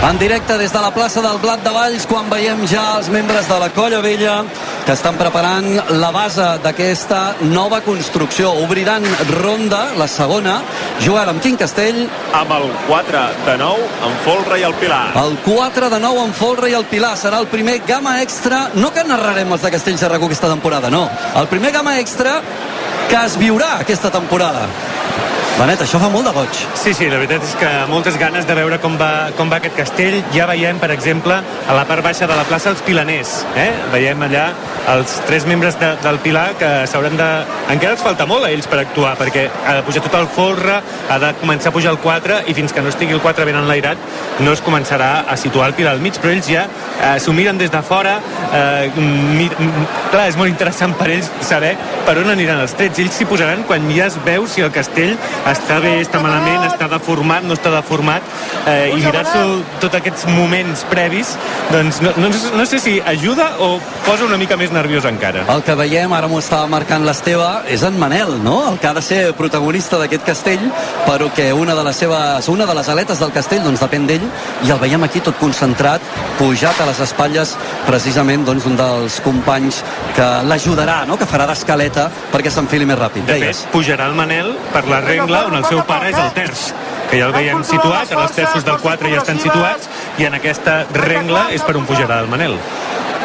[0.00, 3.44] En directe des de la plaça del Blat de Valls, quan veiem ja els membres
[3.44, 4.38] de la Colla Vella
[4.86, 5.66] que estan preparant
[6.00, 7.18] la base d'aquesta
[7.52, 8.48] nova construcció.
[8.64, 10.54] Obriran ronda, la segona.
[11.04, 12.06] Joel, amb quin castell?
[12.32, 15.02] Amb el 4 de 9, amb Folra i el Pilar.
[15.20, 18.94] El 4 de 9 amb Folra i el Pilar serà el primer gamma extra, no
[18.96, 21.04] que narrarem els de Castells de RAC1 aquesta temporada, no.
[21.36, 22.40] El primer gamma extra
[23.10, 24.64] que es viurà aquesta temporada.
[25.58, 26.58] Benet, això fa molt de goig.
[26.78, 29.76] Sí, sí, la veritat és que moltes ganes de veure com va, com va aquest
[29.76, 30.16] castell.
[30.34, 33.34] Ja veiem, per exemple, a la part baixa de la plaça els Pilaners.
[33.60, 33.68] Eh?
[33.92, 34.46] Veiem allà
[34.94, 37.28] els tres membres de, del Pilar que s'hauran de...
[37.74, 40.78] Encara els falta molt a ells per actuar, perquè ha de pujar tot el folre,
[40.80, 43.60] ha de començar a pujar el 4, i fins que no estigui el 4 ben
[43.60, 44.00] enlairat,
[44.40, 47.60] no es començarà a situar el Pilar al mig, però ells ja eh, s'ho miren
[47.60, 48.16] des de fora,
[48.48, 48.90] eh,
[49.36, 49.50] mir,
[50.10, 51.74] clar, és molt interessant per ells saber
[52.06, 52.98] per on aniran els trets.
[53.02, 55.16] Ells s'hi posaran quan ja es veu si el castell
[55.48, 58.24] està bé, està malament, està deformat, no està deformat,
[58.68, 61.32] eh, i mirar-s'ho tots aquests moments previs,
[61.70, 63.70] doncs no, no, no sé si ajuda o
[64.04, 65.46] posa una mica més nerviós encara.
[65.52, 68.58] El que veiem, ara m'ho estava marcant l'Esteve, és en Manel, no?
[68.70, 70.66] El que ha de ser protagonista d'aquest castell,
[71.06, 74.28] però que una de les seves, una de les aletes del castell doncs depèn d'ell,
[74.66, 76.04] i el veiem aquí tot concentrat,
[76.38, 77.56] pujat a les espatlles
[77.88, 79.80] precisament doncs d'un dels companys
[80.16, 81.16] que l'ajudarà, no?
[81.20, 83.26] que farà d'escaleta perquè s'enfili més ràpid.
[83.28, 86.70] De fet, pujarà el Manel per la regla on el seu pare és el terç
[87.10, 89.88] que ja el veiem situat, en els terços del 4 ja estan situats,
[90.18, 92.56] i en aquesta regla és per on pujarà el Manel.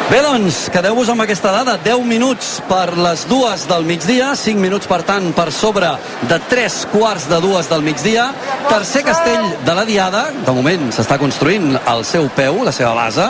[0.06, 1.72] Bé, doncs, quedeu-vos amb aquesta dada.
[1.82, 5.88] 10 minuts per les dues del migdia, 5 minuts, per tant, per sobre
[6.30, 8.28] de 3 quarts de dues del migdia.
[8.68, 10.28] Tercer castell de la Diada.
[10.46, 13.26] De moment s'està construint al seu peu, la seva base.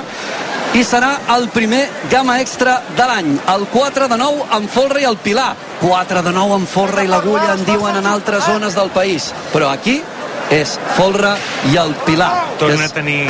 [0.75, 3.31] I serà el primer gamma extra de l'any.
[3.55, 5.55] El 4 de 9 amb Folra i el Pilar.
[5.81, 9.31] 4 de 9 amb Folra i l'Agulla en diuen en altres zones del país.
[9.53, 10.01] Però aquí
[10.51, 11.37] és Folra
[11.71, 12.33] i el Pilar.
[12.59, 13.23] Tornen a tenir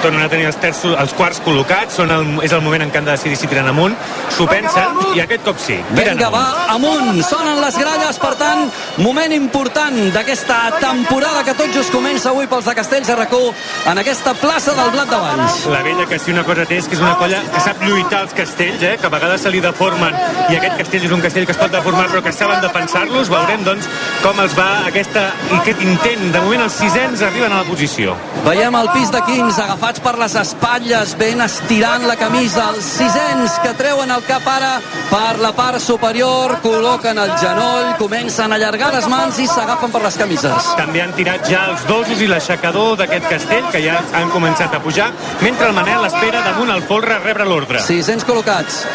[0.00, 3.00] tornen a tenir els, terços, els quarts col·locats, són el, és el moment en què
[3.00, 3.94] han de decidir si tiren amunt,
[4.32, 5.76] s'ho pensen i aquest cop sí.
[5.96, 8.70] Vinga, va, amunt, sonen les gralles, per tant,
[9.02, 13.42] moment important d'aquesta temporada que tot just comença avui pels de Castells de Racó
[13.90, 15.58] en aquesta plaça del Blat de Valls.
[15.74, 18.24] La vella que si una cosa té és que és una colla que sap lluitar
[18.26, 18.96] els castells, eh?
[19.00, 20.16] que a vegades se li deformen
[20.48, 23.66] i aquest castell és un castell que es pot deformar però que saben defensar-los, veurem
[23.66, 23.88] doncs
[24.24, 25.28] com els va aquesta,
[25.60, 26.26] aquest intent.
[26.34, 28.16] De moment els sisens arriben a la posició.
[28.46, 32.84] Veiem el pis de 15 agafat agafats per les espatlles, ben estirant la camisa, els
[32.84, 37.96] sisens que treuen el cap ara per la part superior, col·loquen el genoll,
[38.40, 40.68] comencen a allargar les mans i s'agafen per les camises.
[40.78, 44.80] També han tirat ja els dosos i l'aixecador d'aquest castell, que ja han començat a
[44.80, 45.10] pujar,
[45.42, 47.82] mentre el Manel espera damunt el folre a rebre l'ordre.
[47.84, 48.86] Sisens col·locats.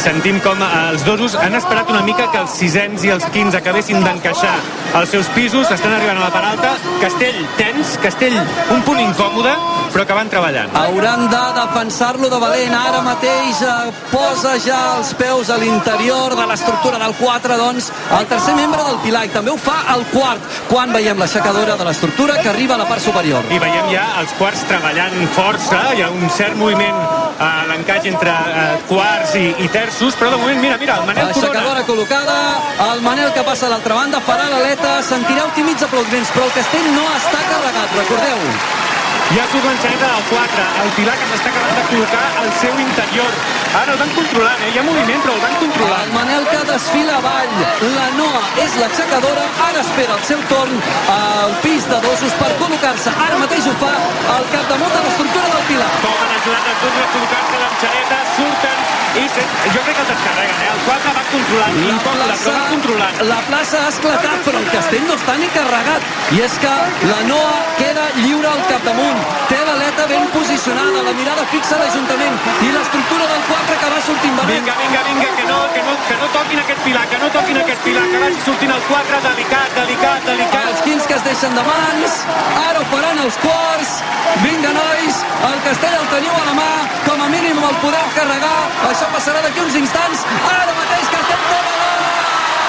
[0.00, 4.00] Sentim com els dosos han esperat una mica que els sisens i els quins acabessin
[4.00, 4.54] d'encaixar
[4.96, 6.70] els seus pisos, estan arribant a la part alta,
[7.02, 8.34] castell tens, castell
[8.74, 9.52] un punt incòmode,
[9.92, 10.72] però que van treballant.
[10.80, 12.74] Hauran de defensar-lo de valent.
[12.74, 18.26] Ara mateix eh, posa ja els peus a l'interior de l'estructura del 4, doncs, el
[18.30, 19.24] tercer membre del Pilar.
[19.28, 22.88] I també ho fa el quart, quan veiem l'aixecadora de l'estructura que arriba a la
[22.90, 23.46] part superior.
[23.50, 26.98] I veiem ja els quarts treballant força, hi ha un cert moviment
[27.40, 31.28] a l'encaix entre eh, quarts i, i terços, però de moment, mira, mira, el Manel
[31.28, 32.36] Aixecadora col·locada,
[32.90, 36.86] el Manel que passa a l'altra banda, farà l'aleta, sentireu tímids aplaudiments, però el castell
[36.94, 38.46] no està carregat, recordeu.
[39.30, 43.36] Ja surt l'enxaneta del 4, el Pilar que s'està acabant de col·locar al seu interior.
[43.78, 44.70] Ara el van controlant, eh?
[44.74, 46.02] Hi ha moviment, però el van controlant.
[46.08, 47.54] El Manel que desfila avall.
[47.94, 49.46] La Noa és l'aixecadora.
[49.68, 50.74] Ara espera el seu torn
[51.14, 53.14] al pis de dosos per col·locar-se.
[53.28, 53.94] Ara mateix ho fa
[54.34, 55.92] al capdamunt de l'estructura del Pilar.
[56.02, 58.89] Com han ajudat els dos a col·locar-se l'enxaneta, surten
[59.34, 59.44] se...
[59.74, 60.70] jo crec que el descarreguen, eh?
[60.74, 63.20] El 4 va controlant, la incòmode, plaça, va controlant.
[63.30, 66.08] La plaça ha esclatat, però el castell no està ni carregat.
[66.36, 66.72] I és que
[67.10, 69.20] la Noa queda lliure al capdamunt.
[69.50, 74.00] Té l'aleta ben posicionada, la mirada fixa a l'Ajuntament i l'estructura del 4 que va
[74.06, 74.52] sortint benet.
[74.54, 77.60] Vinga, vinga, vinga, que no, que, no, que no toquin aquest pilar, que no toquin
[77.64, 80.70] aquest pilar, que vagi sortint el 4, delicat, delicat, delicat.
[80.70, 82.20] Els quins que es deixen de mans,
[82.66, 83.96] ara ho faran els quarts.
[84.44, 86.70] Vinga, nois, el castell el teniu a la mà,
[87.08, 88.58] com a mínim el podeu carregar.
[88.90, 90.20] Això passarà d'aquí uns instants.
[90.48, 91.58] Ara mateix castell de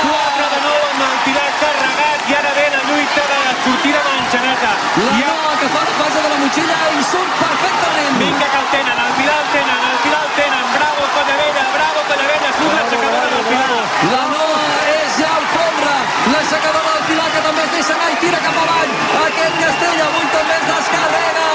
[0.02, 4.02] 4 de nou amb el pilar carregat i ara ve la lluita de la sortida
[4.08, 4.74] de l'enxaneta.
[5.06, 5.30] La ja...
[5.32, 8.20] Noa que fa la fase de la motxilla i surt perfectament.
[8.26, 10.70] Vinga que el tenen, el pilar el tenen, el pilar el tenen.
[10.76, 13.84] Bravo, Collavella, bravo, Collavella, surt l'aixecadora del pilar.
[14.12, 14.91] La al
[16.32, 16.38] folre.
[16.38, 18.92] L'aixecadora del pilar que també es deixa anar i tira cap avall.
[19.26, 21.48] Aquest castell avui també es descarrega.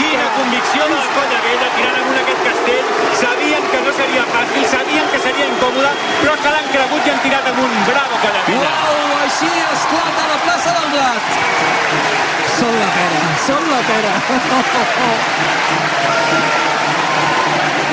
[0.00, 2.86] Quina convicció de la colla vella tirant amunt aquest castell.
[3.20, 5.90] Sabien que no seria fàcil, sabien que seria incòmode,
[6.22, 7.76] però se l'han cregut i han tirat amunt.
[7.90, 8.70] Bravo, colla vella.
[8.70, 11.22] Uau, així esclata la plaça del Blat.
[12.56, 14.12] Som la pera, som la pera.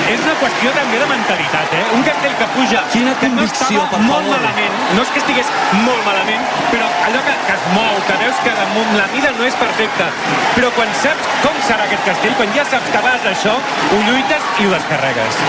[0.08, 1.84] és una qüestió també de mentalitat, eh?
[1.98, 2.84] Un castell que puja...
[2.94, 4.38] Quina que no convicció, estava per molt favor.
[4.38, 5.52] malament, no és que estigués
[5.84, 9.48] molt malament, però allò que, que es mou, que veus que damunt la mida no
[9.48, 10.10] és perfecta,
[10.56, 13.58] però quan saps com serà aquest castell, quan ja saps que vas a això,
[13.92, 15.42] ho lluites i ho descarregues.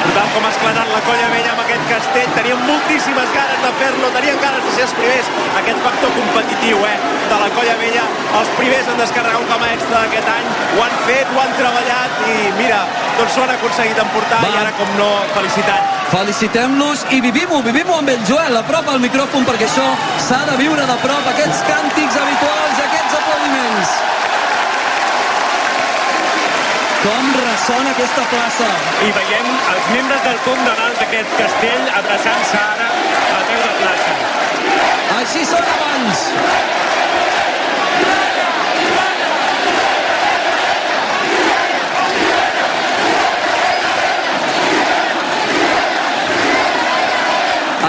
[0.00, 2.30] Brutal com ha esclatat la colla vella amb aquest castell.
[2.34, 5.28] Tenien moltíssimes ganes de fer-lo, tenien ganes de ser els primers.
[5.60, 6.96] Aquest factor competitiu, eh,
[7.30, 8.06] de la colla vella
[8.40, 10.48] els primers en descarregar un cama extra d'aquest any.
[10.74, 12.80] Ho han fet, ho han treballat i mira,
[13.18, 15.96] doncs s'ho han aconseguit emportar i ara, com no, felicitat.
[16.10, 19.86] Felicitem-los i vivim-ho, vivim-ho amb el Joel, a prop al micròfon, perquè això
[20.26, 23.92] s'ha de viure de prop, aquests càntics habituals aquests aplaudiments.
[27.00, 28.66] Com ressona aquesta plaça.
[29.06, 32.90] I veiem els membres del com de dalt d'aquest castell abraçant-se ara
[33.38, 34.18] a peu de plaça.
[35.20, 36.26] Així són abans.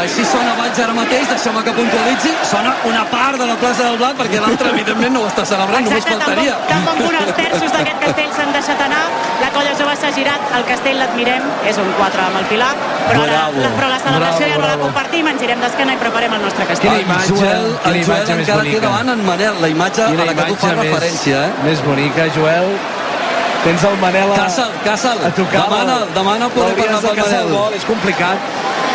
[0.02, 2.32] Així sona Valls ara mateix, deixeu-me que puntualitzi.
[2.50, 5.86] Sona una part de la plaça del Blat, perquè l'altra, evidentment, no ho està celebrant,
[5.86, 6.56] només faltaria.
[6.70, 9.04] Tan bon punt els terços d'aquest castell s'han deixat anar.
[9.42, 12.72] La colla jove s'ha girat, el castell l'admirem, és un 4 amb el Pilar,
[13.10, 14.84] però, la, Bravo, la, però la celebració bravo, ja no la bravo.
[14.88, 16.90] compartim, ens girem d'esquena i preparem el nostre castell.
[16.90, 20.08] Quina imatge, Joel, quina el Joel imatge més encara té davant en Manel, la imatge
[20.12, 21.54] Quina a la que tu fas més- referència, eh?
[21.68, 22.74] Més bonica, Joel.
[23.62, 24.36] Tens el Manel a...
[24.42, 25.68] Casal, Casal, a tocar.
[25.70, 27.52] demana, demana poder parlar caçar el Manel.
[27.54, 28.38] gol, és complicat.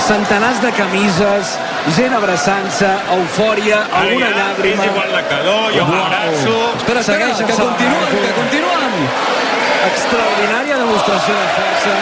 [0.07, 1.57] Centenars de camises,
[1.97, 4.85] gent abraçant-se, eufòria, alguna Ara ja llàgrima.
[4.85, 6.55] És igual la calor, jo m'abraço.
[6.77, 8.93] Espera, espera, Segueixen que continuen, que continuen.
[9.89, 11.97] Extraordinària demostració de força.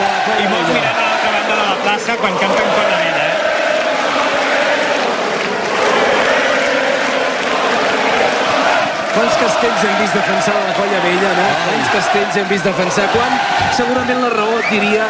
[0.00, 2.98] De la I molts mirant a l'altra banda de la plaça quan canten con la
[3.00, 3.36] vella, eh?
[9.14, 11.48] Quants castells hem vist defensar la colla vella, no?
[11.66, 13.06] Quants castells hem vist defensar?
[13.14, 13.36] Quan
[13.76, 15.08] segurament la raó diria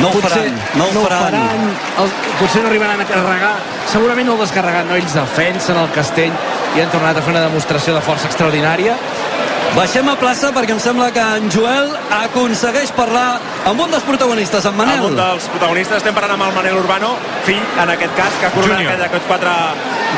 [0.00, 1.22] No ho potser faran, no ho no faran.
[1.22, 1.68] faran
[2.02, 3.54] el, potser no arribaran a carregar
[3.92, 4.98] segurament no el descarregaran, no?
[4.98, 6.34] ells defensen el castell
[6.74, 8.96] i han tornat a fer una demostració de força extraordinària
[9.74, 14.68] Baixem a plaça perquè em sembla que en Joel aconsegueix parlar amb un dels protagonistes,
[14.70, 15.00] en Manel.
[15.00, 17.10] Amb un dels protagonistes estem parlant amb el Manel Urbano,
[17.42, 19.56] fill, en aquest cas, que ha coronat aquest 4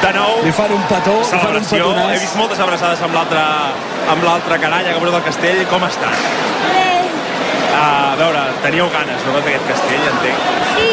[0.02, 0.44] de 9.
[0.46, 3.44] li fan un petó li fan un petonàs He vist moltes abraçades amb l'altra
[4.12, 5.62] amb l'altra canalla que del castell.
[5.72, 6.20] Com estàs?
[6.72, 6.84] Bé,
[7.76, 10.38] A veure, teníeu ganes, no, de fer aquest castell, entenc.
[10.76, 10.90] sí,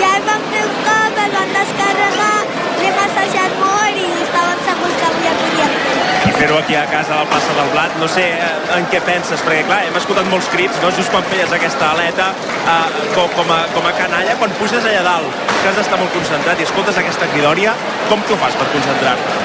[0.00, 2.36] ja el vam fer un cop, el vam descarregar,
[2.82, 5.98] l'hem assajat molt i estàvem segurs que avui el podíem fer.
[6.28, 9.00] I fer-ho aquí a casa a la plaça del Blat, no sé eh, en què
[9.04, 10.88] penses, perquè clar, hem escoltat molts crits, no?
[10.96, 12.78] just quan feies aquesta aleta eh,
[13.16, 16.62] com, com, a, com a canalla, quan puges allà dalt, que has d'estar molt concentrat
[16.62, 17.74] i escoltes aquesta cridòria,
[18.08, 19.36] com t'ho fas per concentrar-te?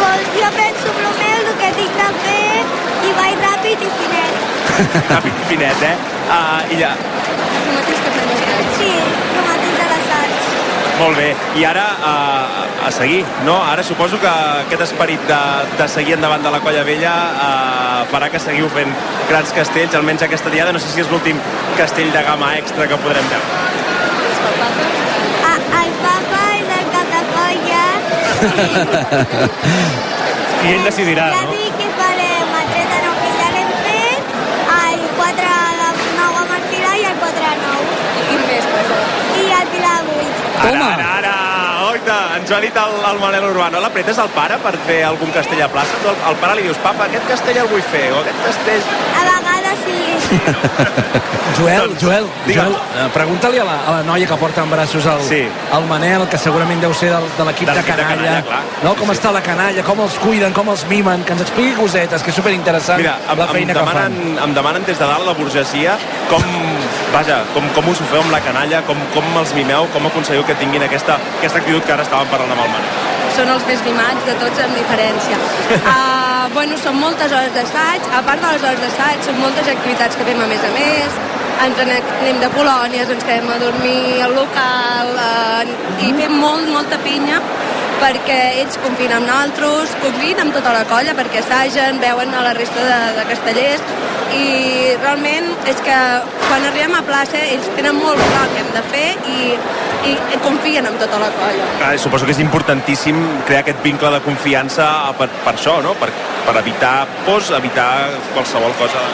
[0.00, 2.64] Pues jo penso en el meu, el que tinc de fer,
[3.06, 4.42] i vaig ràpid i finet.
[5.14, 5.94] Ràpid i finet, eh?
[6.30, 8.74] Uh, I ja, El mateix que fem l'assaig.
[8.80, 10.50] Sí, el mateix a l'assaig.
[11.00, 11.30] Molt bé.
[11.56, 12.14] I ara a,
[12.86, 13.56] a seguir, no?
[13.64, 14.30] Ara suposo que
[14.64, 15.40] aquest esperit de,
[15.78, 18.92] de seguir endavant de la colla vella uh, farà que seguiu fent
[19.30, 20.74] grans castells, almenys aquesta diada.
[20.76, 21.40] No sé si és l'últim
[21.78, 23.48] castell de gamma extra que podrem veure.
[25.48, 27.84] Ah, el papa és el cap de colla.
[30.60, 31.54] I ell decidirà, no?
[31.56, 34.34] dic que farem el 3 de 9 que ja l'hem fet,
[34.76, 37.98] el 4 de 9 amb el Pilar i el 4 de 9.
[38.20, 38.64] I quin més,
[39.40, 40.00] I el Pilar
[40.60, 40.76] 8.
[40.76, 41.34] Ara, ara, ara!
[41.90, 43.80] Oita, ens ho ha dit el, el Manel Urbano.
[43.80, 45.96] L'apretes el pare per fer algun castell a plaça?
[46.02, 48.84] Tu al, al pare li dius, papa, aquest castell el vull fer, o aquest castell...
[49.16, 49.98] A vegades sí.
[51.58, 52.70] Joel, Joel, digue'm.
[52.70, 55.40] Joel eh, pregunta-li a, la, a la noia que porta en braços el, Sí.
[55.76, 58.62] el Manel, que segurament deu ser del, de l'equip De de, l'equip de canalla, canalla,
[58.84, 58.94] no?
[58.98, 62.22] com Sí, està la canalla, com els cuiden, com els mimen, que ens expliqui cosetes,
[62.22, 64.14] que és superinteressant Mira, em, la em, feina que fan.
[64.14, 65.98] demanen, em demanen des de dalt la burgesia
[66.30, 66.42] com,
[67.12, 70.44] vaja, com, com us ho feu amb la canalla, com, com els mimeu, com aconseguiu
[70.46, 73.08] que tinguin aquesta, aquesta actitud que ara estàvem parlant amb el Manel.
[73.34, 75.36] són els més mimats de tots amb diferència.
[75.80, 76.18] Uh,
[76.54, 80.26] bueno, són moltes hores d'assaig, a part de les hores d'assaig, són moltes activitats que
[80.26, 81.18] fem a més a més,
[81.66, 85.74] ens en anem de colònies, ens quedem a dormir al local uh,
[86.06, 87.40] i fem molt, molta pinya
[88.00, 92.54] perquè ells confien en nosaltres, confien en tota la colla perquè assagen, veuen a la
[92.56, 93.84] resta de, de castellers
[94.36, 95.98] i realment és que
[96.46, 99.50] quan arribem a plaça ells tenen molt clar el que hem de fer i,
[100.10, 101.66] i confien en tota la colla.
[101.78, 104.88] Clar, suposo que és importantíssim crear aquest vincle de confiança
[105.18, 105.94] per, per això, no?
[106.00, 106.10] Per,
[106.46, 106.94] per evitar
[107.26, 107.90] pors, evitar
[108.34, 109.04] qualsevol cosa.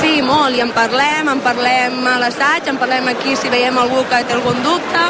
[0.00, 4.02] Sí, molt, i en parlem, en parlem a l'assaig, en parlem aquí si veiem algú
[4.10, 5.04] que té algun dubte,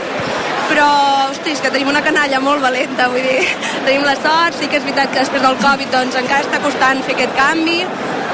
[0.73, 0.88] però,
[1.31, 3.47] hosti, que tenim una canalla molt valenta, vull dir,
[3.87, 7.03] tenim la sort, sí que és veritat que després del Covid doncs encara està costant
[7.07, 7.81] fer aquest canvi,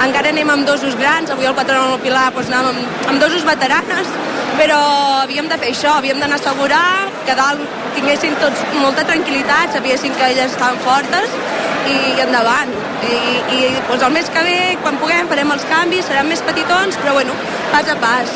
[0.04, 3.44] encara anem amb dosos grans, avui el patron del Pilar doncs anàvem amb, amb dosos
[3.46, 4.11] veteranes,
[4.58, 4.78] però
[5.24, 6.84] havíem de fer això, havíem d'anar a assegurar
[7.26, 11.34] que dalt tinguessin tots molta tranquil·litat, sabessin que elles estaven fortes
[11.88, 12.72] i endavant.
[13.08, 13.18] I,
[13.54, 13.58] i
[13.88, 17.37] doncs el mes que ve, quan puguem, farem els canvis, seran més petitons, però bueno,
[17.72, 18.34] pas a pas.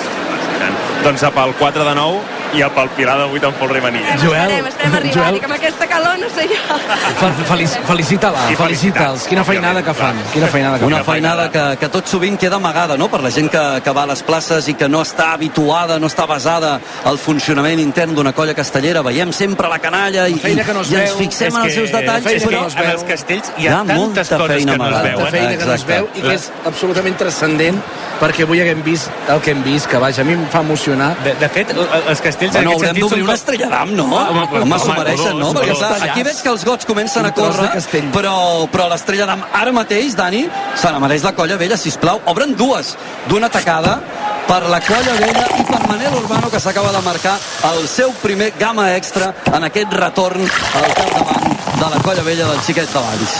[1.02, 4.16] Doncs pel 4 de 9 i el pel Pilar de 8 en folre i manilla.
[4.20, 6.76] Joel, Esperem, esperem arribar, Joel, que amb aquesta calor no sé jo.
[7.20, 9.26] Fel- Felici, felicita-la, I felicita'ls.
[9.28, 10.16] Quina feinada que fan.
[10.32, 11.14] Quina feinada que Una fan.
[11.14, 13.08] feinada que, que tot sovint queda amagada no?
[13.10, 16.06] per la gent que, que va a les places i que no està habituada, no
[16.10, 19.02] està basada al funcionament intern d'una colla castellera.
[19.02, 21.66] Veiem sempre la canalla i, feina que no es i ens veu, fixem en els
[21.68, 22.26] que- seus detalls.
[22.26, 25.02] és que però en els castells hi ha tantes molta coses feina que no es
[25.02, 25.16] veuen.
[25.16, 27.80] Tanta feina que no es veu i que és absolutament transcendent
[28.20, 31.14] perquè avui haguem vist el que hem vist, que vaja, a mi em fa emocionar.
[31.24, 34.06] De, de fet, el- els castells Bueno, en aquest sentit són una estrella d'am, no?
[34.10, 35.52] Home, Home, home, s'ho mereixen, no?
[35.54, 37.70] Perquè clar, aquí veig que els gots comencen a córrer,
[38.14, 38.34] però,
[38.72, 40.42] però l'estrella d'am ara mateix, Dani,
[40.74, 42.20] se la mereix la colla vella, sisplau.
[42.32, 42.96] Obren dues
[43.28, 44.00] d'una tacada
[44.48, 47.38] per la colla vella i per Manel Urbano, que s'acaba de marcar
[47.72, 52.60] el seu primer gamma extra en aquest retorn al capdavant de la colla vella del
[52.66, 53.36] xiquet de Valls.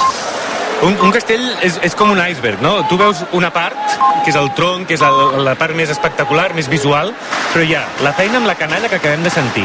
[0.82, 2.72] Un, un castell és, és com un iceberg, no?
[2.90, 3.78] Tu veus una part,
[4.24, 7.12] que és el tronc, que és el, la part més espectacular, més visual,
[7.52, 9.62] però hi ha la feina amb la canalla que acabem de sentir.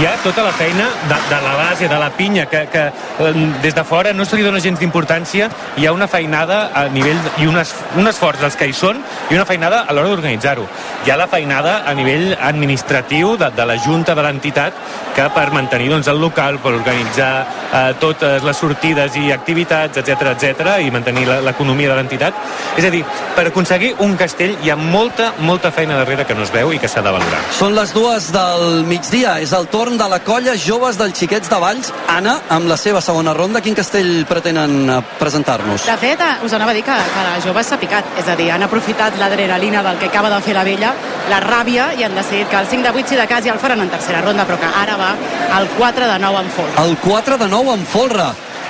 [0.00, 3.32] Hi ha tota la feina de, de la base, de la pinya, que, que eh,
[3.62, 5.50] des de fora no se li dona gens d'importància.
[5.76, 9.04] Hi ha una feinada a nivell i un, es, un esforç dels que hi són
[9.28, 10.64] i una feinada a l'hora d'organitzar-ho.
[11.04, 14.80] Hi ha la feinada a nivell administratiu de, de la Junta de l'entitat
[15.14, 20.32] que per mantenir doncs, el local, per organitzar eh, totes les sortides i activitats, etc
[20.32, 22.34] etc i mantenir la- l'economia de l'entitat.
[22.76, 26.42] És a dir, per aconseguir un castell hi ha molta, molta feina darrere que no
[26.42, 27.40] es veu i que s'ha de valorar.
[27.58, 29.40] Són les dues del migdia.
[29.40, 31.92] És el torn de la colla Joves dels Xiquets de Valls.
[32.08, 35.84] Anna, amb la seva segona ronda, quin castell pretenen eh, presentar-nos?
[35.86, 38.36] De fet, eh, us anava a dir que, que la jove s'ha picat, és a
[38.36, 40.94] dir, han aprofitat l'adrenalina del que acaba de fer la vella,
[41.30, 43.58] la ràbia, i han decidit que el 5 de 8 si de cas ja el
[43.58, 45.14] faran en tercera ronda, però que ara va
[45.60, 46.84] el 4 de 9 en folre.
[46.88, 48.24] El 4 de 9 en folre.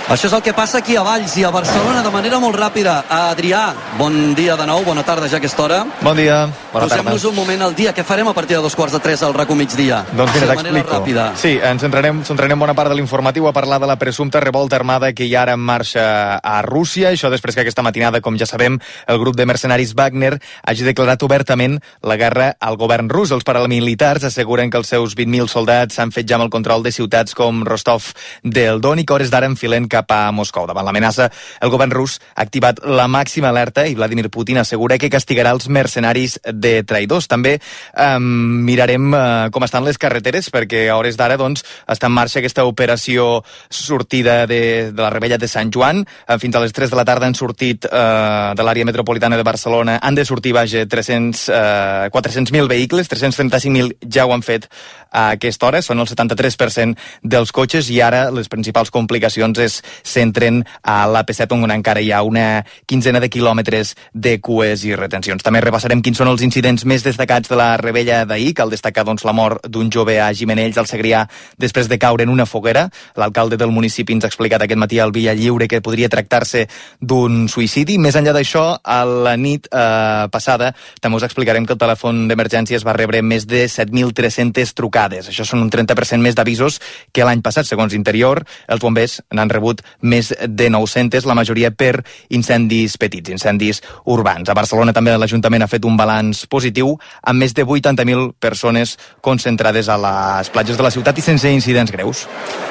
[0.04, 2.98] Això és el que passa aquí a Valls i a Barcelona de manera molt ràpida.
[3.08, 3.62] Adrià,
[3.96, 5.78] bon dia de nou, bona tarda ja a aquesta hora.
[6.04, 6.42] Bon dia,
[6.74, 7.06] bona tarda.
[7.06, 7.94] Posem-nos un moment al dia.
[7.96, 10.02] Què farem a partir de dos quarts de tres al RACO migdia?
[10.12, 10.90] Doncs mira, t'explico.
[10.90, 11.24] ràpida.
[11.40, 15.14] Sí, ens centrarem, centrarem bona part de l'informatiu a parlar de la presumpta revolta armada
[15.14, 17.08] que hi ha ara en marxa a Rússia.
[17.08, 18.76] Això després que aquesta matinada, com ja sabem,
[19.08, 20.36] el grup de mercenaris Wagner
[20.68, 23.32] hagi declarat obertament la guerra al govern rus.
[23.32, 26.92] Els paramilitars asseguren que els seus 20.000 soldats s'han fet ja amb el control de
[26.92, 28.12] ciutats com Rostov
[28.42, 30.66] del Don i que hores d'ara enfilen cap a Moscou.
[30.68, 31.30] Davant l'amenaça,
[31.62, 35.68] el govern rus ha activat la màxima alerta i Vladimir Putin assegura que castigarà els
[35.72, 37.28] mercenaris de traïdors.
[37.30, 42.16] També eh, mirarem eh, com estan les carreteres perquè a hores d'ara doncs, està en
[42.16, 46.04] marxa aquesta operació sortida de, de la rebella de Sant Joan.
[46.26, 49.46] Eh, fins a les 3 de la tarda han sortit eh, de l'àrea metropolitana de
[49.46, 49.98] Barcelona.
[50.02, 54.68] Han de sortir, vaja, 300, eh, 400.000 vehicles, 335.000 ja ho han fet
[55.14, 60.62] a aquesta hora, són el 73% dels cotxes i ara les principals complicacions es centren
[60.82, 65.42] a l'AP7 on encara hi ha una quinzena de quilòmetres de cues i retencions.
[65.42, 69.24] També repassarem quins són els incidents més destacats de la rebella d'ahir, cal destacar doncs,
[69.24, 71.24] la mort d'un jove a Gimenells al Segrià
[71.58, 72.88] després de caure en una foguera.
[73.16, 76.66] L'alcalde del municipi ens ha explicat aquest matí al Villa Lliure que podria tractar-se
[77.00, 77.98] d'un suïcidi.
[77.98, 82.84] Més enllà d'això, a la nit eh, passada també us explicarem que el telèfon d'emergències
[82.86, 85.28] va rebre més de 7.300 trucades.
[85.30, 86.80] Això són un 30% més d'avisos
[87.12, 88.42] que l'any passat, segons Interior.
[88.68, 94.48] Els bombers n'han rebut més de 900, la majoria per incendis petits, incendis urbans.
[94.48, 99.88] A Barcelona també l'Ajuntament ha fet un balanç positiu amb més de 80.000 persones concentrades
[99.88, 102.24] a les platges de la ciutat i sense incidents greus.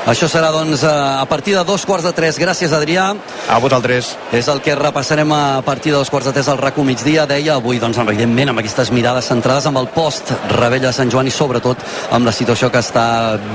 [0.10, 2.38] Això serà, doncs, a partir de dos quarts de tres.
[2.40, 3.14] Gràcies, Adrià.
[3.50, 4.18] A vosaltres.
[4.36, 7.26] És el que repassarem a partir de dos quarts de tres al RACO migdia.
[7.30, 11.28] Deia avui, doncs, evidentment, amb aquestes mirades centrades amb el post Rebella de Sant Joan
[11.28, 11.80] i, sobretot,
[12.12, 13.06] amb la situació que està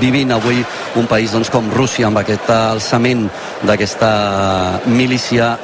[0.01, 0.63] vivint avui
[0.97, 3.27] un país doncs, com Rússia, amb aquest alçament
[3.63, 5.57] d'aquesta milícia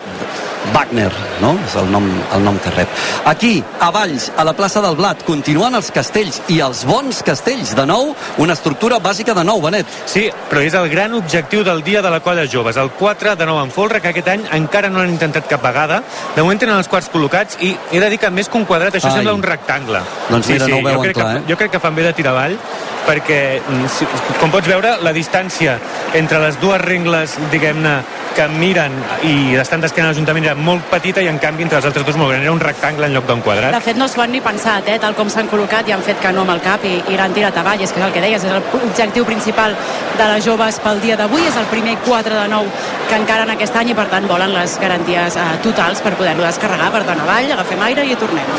[0.73, 1.53] Wagner, no?
[1.65, 2.89] És el nom, el nom que rep.
[3.29, 7.75] Aquí, a Valls, a la plaça del Blat, continuen els castells i els bons castells.
[7.77, 9.89] De nou, una estructura bàsica de nou, Benet.
[10.09, 13.47] Sí, però és el gran objectiu del dia de la colla joves, el 4 de
[13.49, 16.01] nou en folre, que aquest any encara no han intentat cap vegada.
[16.35, 18.95] De moment tenen els quarts col·locats i he de dir que més que un quadrat,
[18.95, 19.19] això Ai.
[19.21, 20.01] sembla un rectangle.
[20.29, 21.47] Doncs mira, no ho jo veuen crec, clar, que, eh?
[21.49, 22.59] jo crec que fan bé de tirar avall
[23.05, 25.77] perquè, mm, com pots veure, la distància
[26.17, 27.99] entre les dues rengles, diguem-ne,
[28.35, 28.91] que miren
[29.23, 32.17] i estan d'esquena a l'Ajuntament era molt petita i en canvi entre els altres dos
[32.19, 32.43] molt gran.
[32.43, 33.73] Era un rectangle en lloc d'un quadrat.
[33.73, 36.19] De fet, no s'ho han ni pensat, eh, tal com s'han col·locat i han fet
[36.21, 37.81] que no amb el cap i, i l'han tirat avall.
[37.81, 39.75] És que és el que deies, és l'objectiu principal
[40.17, 41.45] de les joves pel dia d'avui.
[41.47, 42.69] És el primer 4 de 9
[43.09, 46.45] que encara en aquest any i, per tant, volen les garanties eh, totals per poder-lo
[46.45, 46.91] descarregar.
[46.91, 48.55] Per tant, avall, agafem aire i tornem.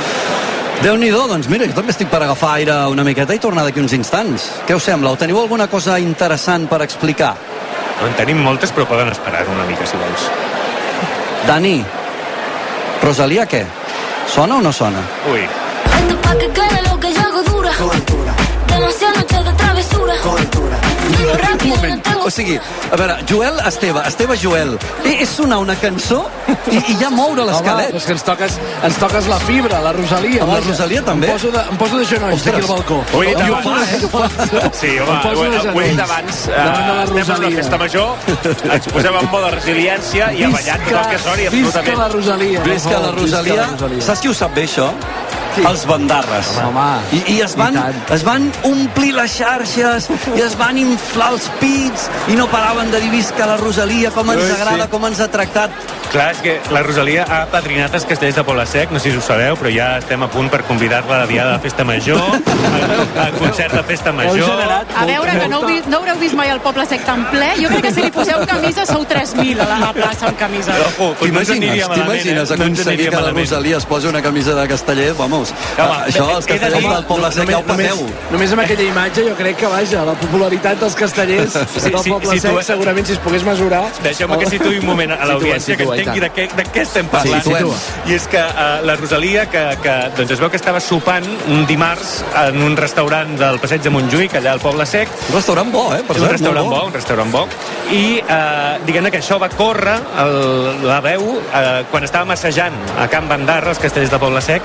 [0.83, 3.81] déu nhi doncs mira, jo també estic per agafar aire una miqueta i tornar d'aquí
[3.81, 4.51] uns instants.
[4.67, 5.11] Què us sembla?
[5.11, 7.35] O teniu alguna cosa interessant per explicar?
[8.05, 10.29] En tenim moltes, però poden esperar una mica, si vols.
[11.47, 11.77] Dani,
[13.03, 13.61] Rosalia què?
[14.27, 14.99] Sona o no sona?
[15.31, 15.45] Ui.
[15.45, 17.71] Esto pa' que quede lo que yo hago dura.
[18.67, 20.76] Demasiadas noches de trabajo.
[21.07, 22.03] Un moment.
[22.27, 22.57] O sigui,
[22.91, 24.73] a veure, Joel Esteve, Esteve Joel,
[25.05, 26.25] eh, és sonar una cançó
[26.71, 27.95] i, i ja moure Home, l'esquelet.
[27.95, 28.57] és que ens toques,
[28.89, 30.43] ens toques la fibra, la Rosalia.
[30.43, 30.61] Amb la.
[30.67, 31.29] Rosalia també?
[31.31, 32.99] Em poso de, em poso de genolls aquí al balcó.
[33.15, 33.93] Ho he dit abans.
[33.93, 34.71] eh?
[34.81, 36.43] Sí, home, Em poso ho, he dit abans.
[36.51, 37.51] Davant de la eh, estem a Rosalia.
[37.51, 38.17] la festa major,
[38.75, 41.87] ens posem en mode resiliència i a ballar tot el que soni, absolutament.
[41.87, 42.67] Visca la Rosalia.
[42.67, 44.03] Visca la Rosalia.
[44.11, 44.91] Saps qui ho sap bé, això?
[45.65, 46.51] Els bandarres.
[46.61, 46.87] Home,
[47.17, 51.49] I, i, es, van, i es van omplir les xarxes i es van inflar els
[51.61, 54.91] pits i no paraven de dir visca la Rosalia, com ens Sí, agrada, sí.
[54.93, 55.71] com ens ha tractat.
[56.13, 59.19] Clar, és que la Rosalia ha padrinat els castells de Poble Sec, no sé si
[59.19, 62.21] ho sabeu, però ja estem a punt per convidar-la a la diada de Festa Major,
[63.21, 64.63] al, concert de Festa Major.
[64.97, 67.49] A veure, que no, vist, no haureu vist mai el Poble Sec tan ple.
[67.61, 70.39] Jo crec que si li poseu camisa sou 3.000 a la, a la plaça amb
[70.41, 70.77] camisa.
[70.87, 72.55] Ojo, doncs no T'imagines, t'imagines eh?
[72.57, 73.33] Aconseguir que la.
[73.37, 75.13] Rosalia es posi una camisa de casteller?
[75.19, 78.09] Vamos, Home, això els castellers dir- del Poble Sec ja ho només, pateu.
[78.33, 82.31] només amb aquella imatge jo crec que, vaja, la popularitat dels castellers Sí, del Poble
[82.33, 83.85] sí, tu- Sec, segurament si es pogués mesurar...
[84.03, 87.43] Deixeu-me que situï un moment a l'audiència, que Entengui de què, de què estem parlant.
[87.43, 88.11] Sí.
[88.13, 91.65] I és que uh, la Rosalia, que, que doncs es veu que estava sopant un
[91.69, 95.09] dimarts en un restaurant del Passeig de Montjuïc, allà al Poble Sec.
[95.31, 96.03] Un restaurant bo, eh?
[96.07, 97.45] Per un cert, restaurant molt bo, un restaurant bo.
[97.95, 100.37] I uh, diguem-ne que això va córrer el,
[100.87, 104.63] la veu uh, quan estava massejant a Can Bandarra, els castellers de Poble Sec,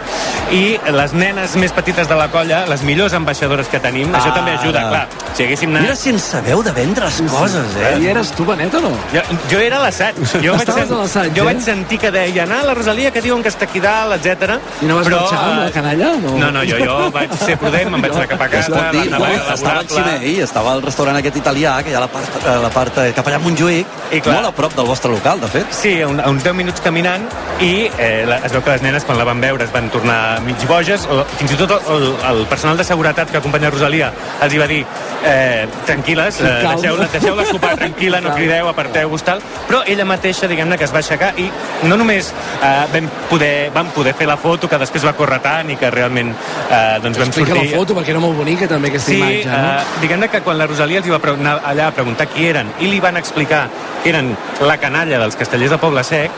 [0.56, 4.36] i les nenes més petites de la colla, les millors ambaixadores que tenim, això Ah,
[4.38, 4.90] també ajuda, ara.
[4.90, 5.32] clar.
[5.36, 5.82] Si haguéssim anat...
[5.84, 7.94] Mira si en sabeu de vendre les coses, eh?
[8.00, 8.92] I eres tu, Benet, o no?
[9.14, 9.22] Jo,
[9.52, 10.16] jo era l'assaig.
[10.42, 11.48] Jo, vaig, Estaves sen- a l'assaig, jo eh?
[11.52, 14.58] vaig sentir que deia anar a la Rosalia, que diuen que està aquí dalt, etc.
[14.82, 16.12] I no vas però, marxar amb la eh, canalla?
[16.22, 18.76] No, No, no, jo, jo vaig ser prudent, me'n vaig anar cap a Es casa,
[18.76, 19.22] pot dir, no?
[19.54, 19.90] Estava al.
[19.92, 23.10] Ximei, estava al restaurant aquest italià, que hi ha la part, a la part eh,
[23.18, 24.38] cap allà a Montjuïc, I clar.
[24.40, 25.76] molt a prop del vostre local, de fet.
[25.76, 27.28] Sí, a, un, a uns 10 minuts caminant
[27.62, 30.42] i eh, la, es veu que les nenes quan la van veure es van tornar
[30.46, 34.12] mig boges o, fins i tot el, el personal de seguretat que acompanya Rosalia
[34.42, 34.82] els hi va dir
[35.26, 40.78] eh, tranquil·les, eh, deixeu-la deixeu sopar tranquil·la, no crideu, aparteu-vos tal, però ella mateixa diguem-ne
[40.80, 41.48] que es va aixecar i
[41.90, 42.32] no només
[42.62, 45.92] eh, vam, poder, vam poder fer la foto que després va córrer tant i que
[45.94, 49.20] realment eh, doncs vam Explica sortir la foto, perquè era molt bonica també aquesta Sí,
[49.20, 49.74] imatge, no?
[49.74, 52.72] eh, diguem-ne que quan la Rosalia els hi va anar allà a preguntar qui eren
[52.80, 53.66] i li van explicar
[54.04, 54.34] que eren
[54.66, 56.32] la canalla dels castellers de Poble Sec,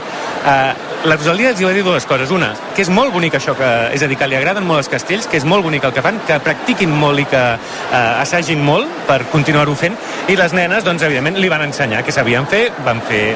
[0.48, 2.32] eh, la Rosalia els hi va dir dues coses.
[2.32, 4.90] Una, que és molt bonic això, que, és a dir, que li agraden molt els
[4.92, 8.62] castells, que és molt bonic el que fan, que practiquin molt i que eh, assagin
[8.64, 9.98] molt per continuar-ho fent,
[10.32, 13.36] i les nenes, doncs, evidentment, li van ensenyar què sabien fer, van fer,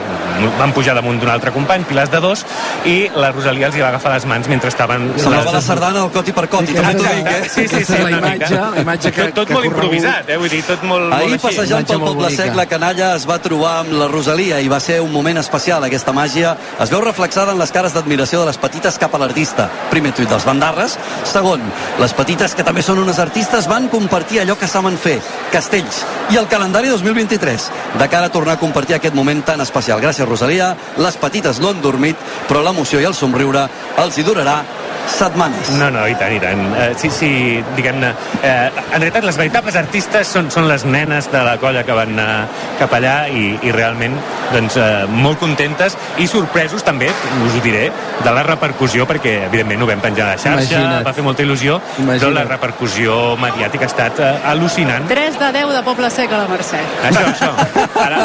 [0.60, 2.46] van pujar damunt d'un altre company, pilars de dos,
[2.88, 5.10] i la Rosalia els hi va agafar les mans mentre estaven...
[5.20, 7.50] Semblava la sardana del coti per coti, també t'ho dic, eh?
[7.52, 9.84] Sí, sí, sí, la imatge, la imatge que- tot, tot que molt corregut.
[9.98, 10.38] improvisat, eh?
[10.40, 11.46] Vull dir, tot molt, Ahir, molt així.
[11.50, 12.32] passejant pel Poble.
[12.38, 15.84] Sec, la canalla es va trobar amb la Rosalia i va ser un moment especial,
[15.84, 16.56] aquesta màgia.
[16.80, 19.68] Es veu reflexada en les cares d'admiració de les petites cap a l'artista.
[19.92, 20.98] Primer tuit dels bandarres.
[21.28, 21.64] Segon,
[22.02, 25.18] les petites, que també són unes artistes, van compartir allò que saben fer,
[25.52, 26.04] castells,
[26.34, 30.02] i el calendari 2023, de cara a tornar a compartir aquest moment tan especial.
[30.04, 30.76] Gràcies, Rosalia.
[30.98, 33.68] Les petites no han dormit, però l'emoció i el somriure
[34.04, 34.62] els hi durarà
[35.08, 35.70] setmanes.
[35.80, 36.62] No, no, i tant, i tant.
[36.74, 37.30] Uh, sí, sí,
[37.78, 38.12] diguem-ne...
[38.42, 42.14] Uh, en realitat, les veritables artistes són, són les nenes de la colla que van
[42.18, 42.48] anar
[42.80, 44.16] cap allà i, i realment,
[44.54, 47.10] doncs, uh, molt contentes i sorpresos també,
[47.46, 47.88] us ho diré,
[48.24, 51.08] de la repercussió, perquè, evidentment, ho vam penjar a la xarxa, Imagina't.
[51.08, 52.22] va fer molta il·lusió, Imagina't.
[52.22, 55.08] però la repercussió mediàtica ha estat uh, al·lucinant.
[55.10, 56.82] 3 de 10 de Poble Sec a la Mercè.
[57.10, 57.52] Això, això.
[57.98, 58.24] Ara,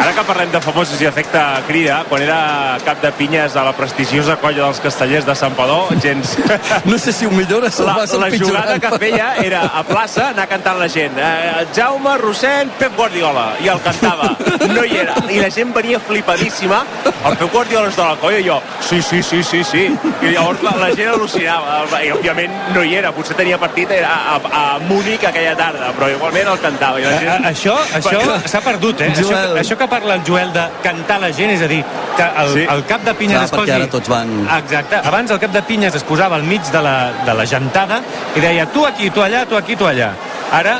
[0.00, 3.74] ara que parlem de famosos i efecte crida, quan era cap de pinyes a la
[3.76, 6.36] prestigiosa colla dels castellers de Sant Padó, gens...
[6.84, 10.28] No sé si ho millores o La, vas la jugada que feia era a plaça
[10.30, 11.16] anar cantant la gent.
[11.16, 13.54] Eh, Jaume, Rossent, Pep Guardiola.
[13.64, 14.30] I el cantava,
[14.68, 15.14] no hi era.
[15.30, 16.82] I la gent venia flipadíssima.
[17.06, 19.84] El Pep Guardiola és de la colla i jo sí, sí, sí, sí, sí.
[20.22, 21.80] I llavors la, la gent al·lucinava.
[22.04, 25.92] I òbviament no hi era, potser tenia partit era a, a, a Múnich aquella tarda
[25.96, 27.00] però igualment el cantava.
[27.00, 27.30] I la gent...
[27.44, 29.10] eh, Això, això s'ha perdut, eh?
[29.14, 29.56] Això, Joel.
[29.64, 31.80] això que parla el Joel de cantar la gent, és a dir,
[32.16, 32.64] que el, Sí.
[32.68, 33.12] el cap de
[33.44, 33.60] es posi...
[33.60, 34.89] perquè ara tots van- Exacte.
[34.98, 36.94] Abans el cap de pinyes es posava al mig de la,
[37.26, 38.00] de la gentada
[38.34, 40.10] i deia tu aquí, tu allà, tu aquí, tu allà.
[40.52, 40.78] Ara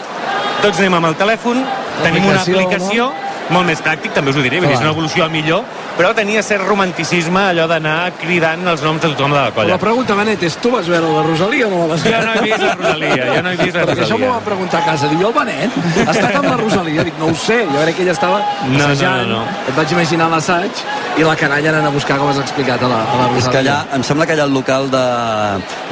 [0.60, 1.62] tots anem amb el telèfon,
[2.02, 4.90] tenim una Aplicació, aplicació, molt més pràctic, també us ho diré, vull dir, és una
[4.94, 5.64] evolució al millor,
[5.98, 9.74] però tenia cert romanticisme allò d'anar cridant els noms de tothom de la colla.
[9.74, 12.26] La pregunta, Benet, és tu vas veure la Rosalia o no la vas Jo veure?
[12.26, 14.32] no he vist la Rosalia, jo no he vist la Perquè això m'ho Rosalia.
[14.36, 15.08] van preguntar a casa.
[15.10, 15.78] Diu, el Benet?
[16.06, 17.04] Ha estat amb la Rosalia?
[17.10, 17.60] Dic, no ho sé.
[17.72, 18.38] Jo crec que ella estava
[18.70, 19.26] no, assajant.
[19.28, 19.44] no, no.
[19.68, 20.84] Et vaig imaginar l'assaig
[21.18, 23.42] i la canalla anant a buscar, com has explicat, a la, a la Rosalia.
[23.44, 25.04] És que allà, em sembla que allà al local de,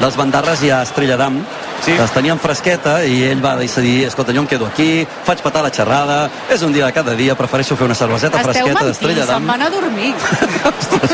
[0.01, 1.41] dels Bandarres hi ha Estrella d'Am,
[1.85, 1.93] Sí.
[1.95, 5.63] que es tenien fresqueta i ell va decidir, escolta, jo em quedo aquí, faig patar
[5.63, 8.89] la xerrada, és un dia de cada dia, prefereixo fer una cerveseta Esteu fresqueta mentint,
[8.89, 9.47] d'Estrella se'n d'Am.
[9.47, 10.15] van a dormir.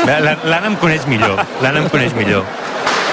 [0.05, 2.43] La- L'Anna em coneix millor, l'Anna em coneix millor.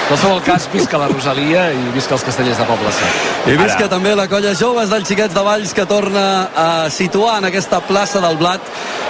[0.07, 3.53] qualsevol cas, visca la Rosalia i visca els castellers de Poble Sec.
[3.53, 7.45] I visca també la colla joves dels xiquets de Valls que torna a situar en
[7.45, 8.61] aquesta plaça del Blat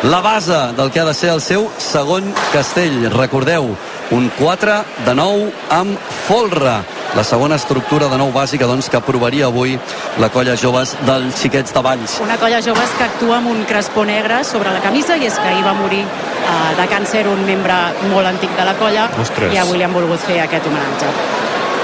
[0.04, 3.10] la base del que ha de ser el seu segon castell.
[3.12, 3.76] Recordeu,
[4.12, 6.78] un 4 de 9 amb folre
[7.16, 9.76] la segona estructura de nou bàsica doncs, que aprovaria avui
[10.22, 12.18] la colla joves dels xiquets de Valls.
[12.26, 15.48] Una colla joves que actua amb un crespó negre sobre la camisa i és que
[15.52, 17.78] ahir va morir eh, de càncer un membre
[18.10, 19.54] molt antic de la colla Ostres.
[19.54, 21.14] i avui li han volgut fer aquest homenatge.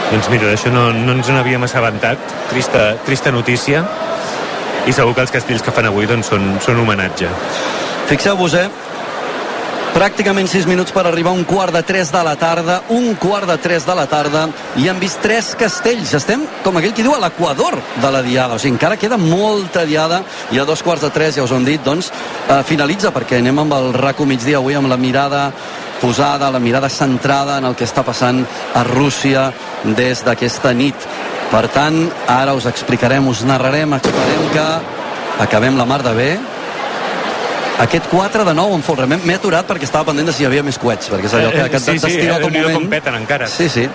[0.09, 2.17] Doncs mira, d'això no, no ens n'havíem assabentat.
[2.49, 3.83] Trista, trista notícia.
[4.89, 7.29] I segur que els castells que fan avui doncs, són, són homenatge.
[8.09, 8.69] Fixeu-vos, eh?
[9.89, 13.49] Pràcticament 6 minuts per arribar a un quart de 3 de la tarda, un quart
[13.49, 14.43] de 3 de la tarda,
[14.77, 16.13] i han vist tres castells.
[16.13, 18.55] Estem, com aquell qui diu, a l'equador de la diada.
[18.55, 20.21] O sigui, encara queda molta diada,
[20.53, 23.39] i a dos quarts de 3, ja us ho hem dit, doncs, eh, finalitza, perquè
[23.41, 25.49] anem amb el RACO migdia avui amb la mirada
[25.99, 29.49] posada, la mirada centrada en el que està passant a Rússia
[29.83, 30.95] des d'aquesta nit.
[31.49, 34.69] Per tant, ara us explicarem, us narrarem, esperem que
[35.43, 36.31] acabem la mar de bé,
[37.79, 39.05] aquest 4 de 9 en folre.
[39.07, 41.51] M'he m'he aturat perquè estava pendent de si hi havia més coets, perquè és allò
[41.51, 42.81] que, que Eh, sí, sí, t'estira eh, tot Déu-n'hi-do moment.
[42.81, 43.47] com peten encara.
[43.47, 43.87] Sí, sí.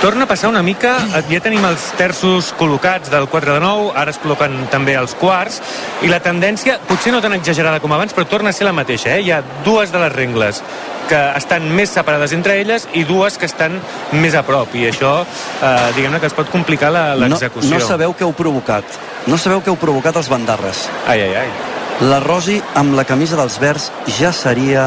[0.00, 3.92] Torna a passar una mica, eh, ja tenim els terços col·locats del 4 de 9,
[3.96, 5.60] ara es col·loquen també els quarts,
[6.02, 9.16] i la tendència, potser no tan exagerada com abans, però torna a ser la mateixa.
[9.16, 9.22] Eh?
[9.22, 10.62] Hi ha dues de les rengles
[11.08, 13.80] que estan més separades entre elles i dues que estan
[14.12, 15.24] més a prop, i això,
[15.62, 17.70] eh, diguem-ne que es pot complicar la- No, l'execució.
[17.70, 18.84] no sabeu què heu provocat.
[19.26, 20.88] No sabeu què heu provocat els bandarres.
[21.08, 21.48] Ai, ai, ai.
[22.04, 23.86] La Rosi amb la camisa dels verds
[24.18, 24.82] ja seria...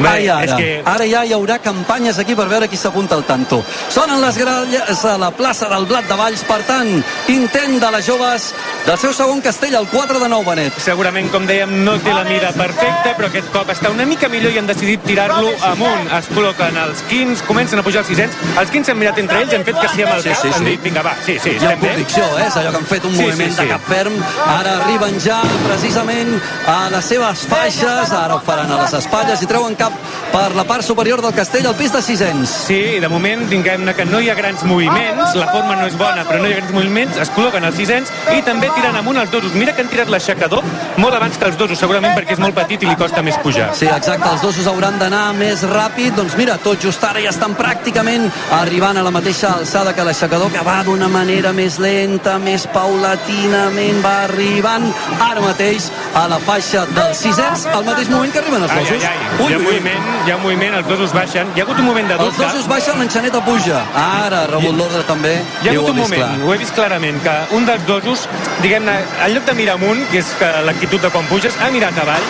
[0.00, 0.44] Bé, Ai, ara.
[0.44, 3.62] és que- ara ja hi haurà campanyes aquí per veure qui s'apunta al tanto.
[3.88, 8.06] Sonen les gralles a la plaça del Blat de Valls, per tant, intent de les
[8.06, 8.54] joves
[8.86, 10.72] del seu segon castell, el 4 de 9, Benet.
[10.78, 14.52] Segurament, com dèiem, no té la mira perfecta, però aquest cop està una mica millor
[14.52, 16.10] i han decidit tirar-lo amunt.
[16.12, 18.36] Es col·loquen els 15, comencen a pujar els 600.
[18.58, 20.48] Els 15 s'han mirat entre ells, han fet que sí amb el Sí, cap, sí,
[20.48, 20.54] sí.
[20.56, 21.88] han dit, vinga, va, sí, sí, estem bé.
[21.88, 22.44] convicció, eh?
[22.46, 23.62] És allò que han fet un Sí, moviment sí, sí.
[23.62, 24.12] de cap ferm.
[24.46, 29.46] Ara arriben ja precisament a les seves faixes, ara ho faran a les espatlles i
[29.46, 29.89] treuen cap
[30.30, 32.48] per la part superior del castell al pis de 600.
[32.68, 35.96] Sí, i de moment, diguem-ne que no hi ha grans moviments, la forma no és
[35.98, 39.18] bona, però no hi ha grans moviments, es col·loquen els 600 i també tiren amunt
[39.18, 39.54] els dosos.
[39.58, 40.62] Mira que han tirat l'aixecador
[41.02, 43.70] molt abans que els dosos, segurament perquè és molt petit i li costa més pujar.
[43.74, 46.14] Sí, exacte, els dosos hauran d'anar més ràpid.
[46.16, 48.28] Doncs mira, tot just ara ja estan pràcticament
[48.60, 54.00] arribant a la mateixa alçada que l'aixecador, que va d'una manera més lenta, més paulatinament,
[54.04, 54.86] va arribant
[55.20, 59.04] ara mateix a la faixa dels 600, al mateix moment que arriben els Ai, dosos.
[59.04, 59.50] ai, ai.
[59.50, 61.48] Hi ha moviment, hi ha moviment, els dosos baixen.
[61.56, 62.42] Hi ha hagut un moment de Els dubte.
[62.44, 63.80] dosos baixen, l'enxaneta puja.
[63.96, 65.32] Ara, rebut l'ordre també.
[65.62, 66.46] Hi ha hagut un moment, clar.
[66.46, 68.26] ho he vist clarament, que un dels dosos,
[68.60, 70.34] diguem-ne, en lloc de mirar amunt, que és
[70.66, 72.26] l'actitud de quan puges, ha mirat avall,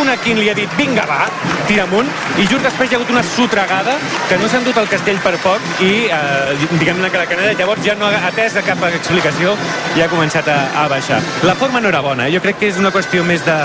[0.00, 1.28] un a quin li ha dit, vinga, va,
[1.68, 3.96] tira amunt, i just després hi ha hagut una sotregada
[4.28, 7.84] que no s'ha endut el castell per poc i, eh, diguem-ne que la canalla llavors
[7.84, 9.54] ja no ha atès de cap explicació
[9.96, 11.20] i ha començat a, a baixar.
[11.42, 12.34] La forma no era bona, eh?
[12.34, 13.56] jo crec que és una qüestió més de,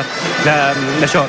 [0.45, 0.55] de,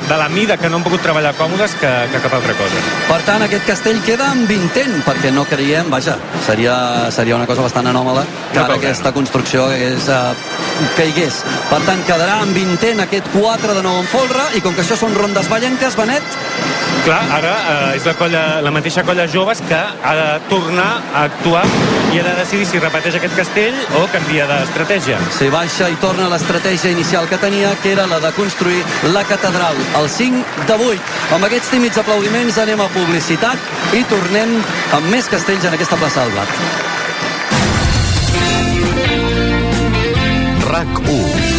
[0.07, 2.83] de la mida que no han pogut treballar còmodes que, que cap altra cosa.
[3.09, 6.75] Per tant, aquest castell queda amb intent, perquè no creiem, vaja, seria,
[7.15, 10.33] seria una cosa bastant anòmala que No ara aquesta construcció és, uh,
[10.97, 11.41] caigués.
[11.69, 14.97] Per tant, quedarà amb intent aquest 4 de nou en folre, i com que això
[14.99, 16.35] són rondes ballenques, Benet,
[17.05, 21.25] Clar, ara eh, és la, colla, la mateixa colla joves que ha de tornar a
[21.27, 21.61] actuar
[22.15, 25.17] i ha de decidir si repeteix aquest castell o canvia d'estratègia.
[25.37, 29.23] si baixa i torna a l'estratègia inicial que tenia, que era la de construir la
[29.27, 31.01] catedral, el 5 de 8.
[31.35, 33.57] Amb aquests tímids aplaudiments anem a publicitat
[33.99, 34.55] i tornem
[34.95, 36.49] amb més castells en aquesta plaça del Blat.
[40.71, 41.54] RAC 1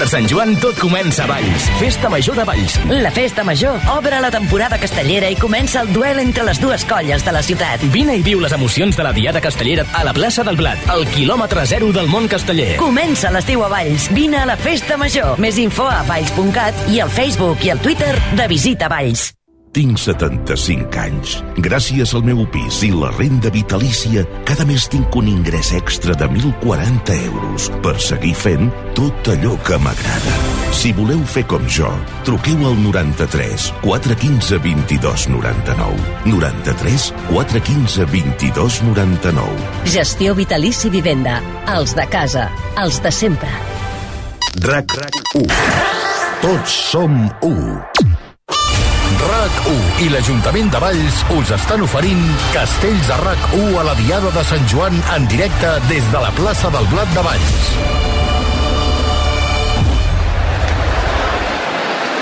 [0.00, 1.64] Per Sant Joan tot comença a Valls.
[1.76, 2.78] Festa Major de Valls.
[2.88, 7.20] La festa major obre la temporada castellera i comença el duel entre les dues colles
[7.26, 7.84] de la ciutat.
[7.92, 11.04] Vine i viu les emocions de la Diada Castellera a la plaça del Blat, al
[11.12, 12.78] quilòmetre zero del món casteller.
[12.80, 14.08] Comença l'estiu a Valls.
[14.16, 15.36] Vine a la festa major.
[15.36, 19.34] Més info a valls.cat i al Facebook i al Twitter de Visita Valls.
[19.70, 21.36] Tinc 75 anys.
[21.62, 26.26] Gràcies al meu pis i la renda vitalícia, cada mes tinc un ingrés extra de
[26.26, 28.66] 1.040 euros per seguir fent
[28.98, 30.34] tot allò que m'agrada.
[30.74, 31.90] Si voleu fer com jo,
[32.26, 36.02] truqueu al 93 415 22 99.
[36.26, 39.70] 93 415 22 99.
[39.86, 41.38] Gestió Vitalici Vivenda.
[41.78, 42.48] Els de casa.
[42.74, 43.54] Els de sempre.
[44.66, 44.98] RAC
[45.38, 45.46] 1.
[46.42, 48.09] Tots som 1.
[49.20, 52.22] RAC1 i l'Ajuntament de Valls us estan oferint
[52.54, 56.72] Castells de RAC1 a la Diada de Sant Joan en directe des de la plaça
[56.72, 58.09] del Blat de Valls.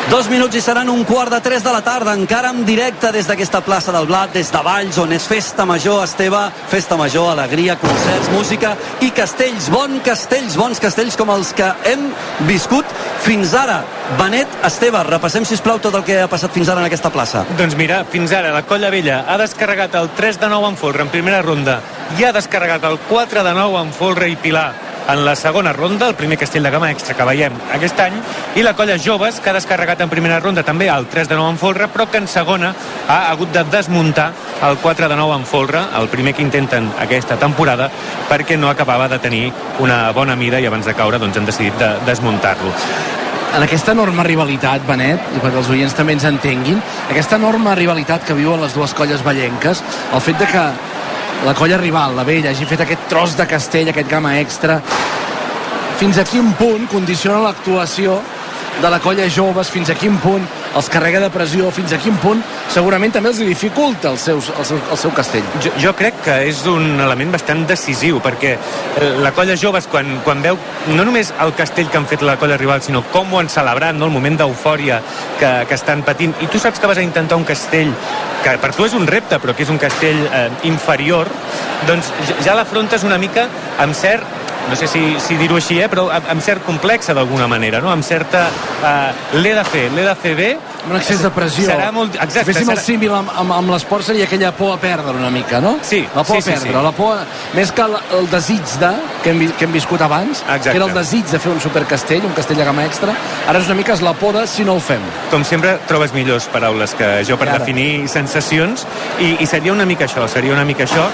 [0.09, 3.27] Dos minuts i seran un quart de tres de la tarda, encara en directe des
[3.29, 6.41] d'aquesta plaça del Blat, des de Valls, on és Festa Major, Esteve,
[6.73, 8.73] Festa Major, alegria, concerts, música
[9.05, 12.09] i castells, bon castells, bons castells com els que hem
[12.49, 12.89] viscut
[13.27, 13.83] fins ara.
[14.17, 17.45] Benet, Esteve, repassem, si plau tot el que ha passat fins ara en aquesta plaça.
[17.61, 21.05] Doncs mira, fins ara la Colla Vella ha descarregat el 3 de 9 en folre
[21.05, 21.83] en primera ronda
[22.17, 26.07] i ha descarregat el 4 de 9 en folre i Pilar en la segona ronda,
[26.07, 28.17] el primer castell de gamma extra que veiem aquest any,
[28.61, 31.55] i la colla Joves, que ha descarregat en primera ronda també el 3 de 9
[31.55, 32.75] en folre, però que en segona
[33.09, 34.33] ha hagut de desmuntar
[34.69, 37.89] el 4 de 9 en folre, el primer que intenten aquesta temporada,
[38.29, 39.47] perquè no acabava de tenir
[39.81, 42.75] una bona mida i abans de caure doncs, han decidit de desmuntar-lo.
[43.57, 48.27] En aquesta enorme rivalitat, Benet, i perquè els oients també ens entenguin, aquesta enorme rivalitat
[48.29, 49.81] que viuen les dues colles ballenques,
[50.13, 50.65] el fet de que
[51.45, 54.81] la colla rival, la vella, hagi fet aquest tros de castell, aquest gamma extra,
[55.99, 58.19] fins a quin punt condiciona l'actuació
[58.83, 62.17] de la colla joves, fins a quin punt els carrega de pressió, fins a quin
[62.23, 62.43] punt
[62.73, 65.47] segurament també els dificulta el, seus, el, seu, el seu castell.
[65.65, 70.19] Jo, jo crec que és un element bastant decisiu, perquè eh, la colla joves, quan,
[70.27, 70.59] quan veu
[70.93, 73.97] no només el castell que han fet la colla rival, sinó com ho han celebrat,
[73.97, 74.09] no?
[74.09, 75.01] el moment d'eufòria
[75.41, 77.93] que, que estan patint, i tu saps que vas a intentar un castell
[78.45, 81.31] que per tu és un repte, però que és un castell eh, inferior,
[81.89, 82.13] doncs
[82.45, 83.49] ja l'afrontes una mica
[83.83, 87.81] amb cert no sé si, si dir-ho així, eh, però amb, cert complexa d'alguna manera,
[87.85, 87.91] no?
[87.93, 88.49] amb certa...
[88.79, 90.49] Uh, l'he de fer, l'he de fer bé,
[90.87, 91.69] un excés de pressió.
[91.69, 92.15] Serà molt...
[92.15, 92.39] Exacte.
[92.39, 92.77] Si féssim serà...
[92.79, 95.77] el símil amb, amb, amb l'esport seria aquella por a perdre una mica, no?
[95.83, 96.01] Sí.
[96.15, 96.85] La por sí, a perdre, sí, sí.
[96.87, 97.25] la por...
[97.57, 98.93] Més que el, el desig de,
[99.25, 100.71] que hem, que hem viscut abans, Exacte.
[100.71, 103.15] que era el desig de fer un supercastell, un castell de gamma extra,
[103.49, 105.03] ara és una mica és la por de si no ho fem.
[105.33, 107.59] Com sempre, trobes millors paraules que jo per Ara.
[107.61, 108.87] definir sensacions
[109.19, 111.09] i, i seria una mica això, seria una mica això.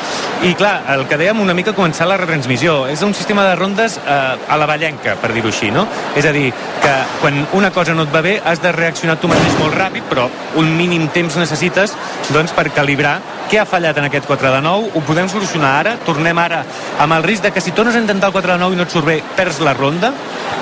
[0.45, 2.85] I clar, el que dèiem, una mica començar la retransmissió.
[2.93, 5.87] És un sistema de rondes eh, a la ballenca, per dir-ho així, no?
[6.19, 6.51] És a dir,
[6.83, 10.02] que quan una cosa no et va bé has de reaccionar tu mateix molt ràpid,
[10.11, 10.28] però
[10.61, 11.94] un mínim temps necessites
[12.32, 13.18] doncs, per calibrar
[13.50, 16.62] què ha fallat en aquest 4 de 9, ho podem solucionar ara, tornem ara
[17.00, 18.82] amb el risc de que si tornes a intentar el 4 de 9 i no
[18.86, 20.12] et surt bé, perds la ronda,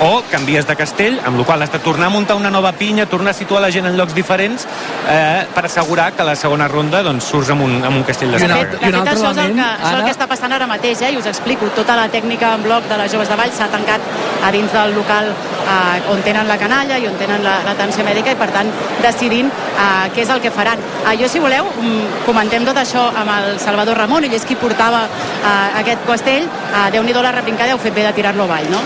[0.03, 3.05] o canvies de castell, amb la qual has de tornar a muntar una nova pinya,
[3.05, 4.65] tornar a situar la gent en llocs diferents,
[5.09, 8.39] eh, per assegurar que la segona ronda doncs, surts amb un, amb un castell de
[8.39, 8.59] I un saga.
[8.59, 11.01] altre- De fet, això és, el que, això és el que està passant ara mateix,
[11.01, 11.11] eh?
[11.13, 11.65] i us explico.
[11.75, 14.01] Tota la tècnica en bloc de les joves de Valls s'ha tancat
[14.43, 15.31] a dins del local
[15.63, 18.69] eh, on tenen la canalla i on tenen la- l'atenció mèdica i, per tant,
[19.01, 20.79] decidint eh, què és el que faran.
[21.07, 24.55] Eh, jo, si voleu, mm, comentem tot això amb el Salvador Ramon, ell és qui
[24.55, 26.43] portava eh, aquest castell.
[26.45, 28.81] Eh, Déu-n'hi-do la repincada, heu fet bé de tirar-lo avall, no?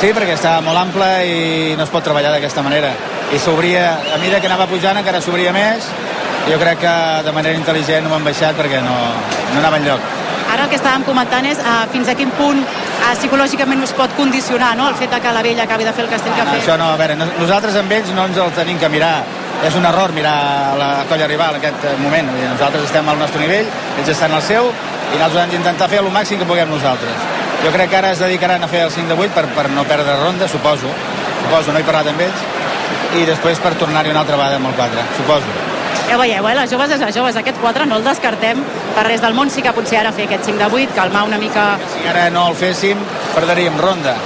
[0.00, 2.90] Sí, perquè està molt ample i no es pot treballar d'aquesta manera.
[3.32, 5.86] I s'obria, a mesura que anava pujant encara s'obria més.
[6.48, 8.96] Jo crec que de manera intel·ligent ho han baixat perquè no,
[9.52, 10.00] no anava enlloc.
[10.52, 12.58] Ara el que estàvem comentant és uh, fins a quin punt
[13.02, 14.88] uh, psicològicament us pot condicionar no?
[14.88, 16.62] el fet que la vella acabi de fer el castell que ha No, fet.
[16.62, 19.22] això no, a veure, no- nosaltres amb ells no ens el tenim que mirar.
[19.62, 22.26] És un error mirar la colla rival en aquest eh, moment.
[22.50, 23.66] Nosaltres estem al nostre nivell,
[24.00, 24.66] ells estan al seu,
[25.12, 27.14] i nosaltres hem d'intentar fer el màxim que puguem nosaltres.
[27.62, 29.84] Jo crec que ara es dedicaran a fer el 5 de 8 per, per no
[29.84, 30.90] perdre ronda, suposo.
[31.44, 32.42] Suposo, no he parlat amb ells.
[33.20, 35.54] I després per tornar-hi una altra vegada amb el 4, suposo.
[36.08, 36.54] Ja veieu, eh?
[36.58, 37.36] les joves és les joves.
[37.38, 38.64] Aquest 4 no el descartem
[38.96, 39.50] per res del món.
[39.50, 41.72] Sí que potser ara fer aquest 5 de 8, calmar una mica...
[41.92, 43.00] Si ara no el féssim,
[43.34, 44.16] perdríem ronda.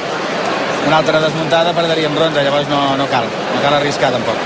[0.87, 4.39] Una altra desmuntada perdríem ronda, llavors no, no cal, no cal arriscar tampoc.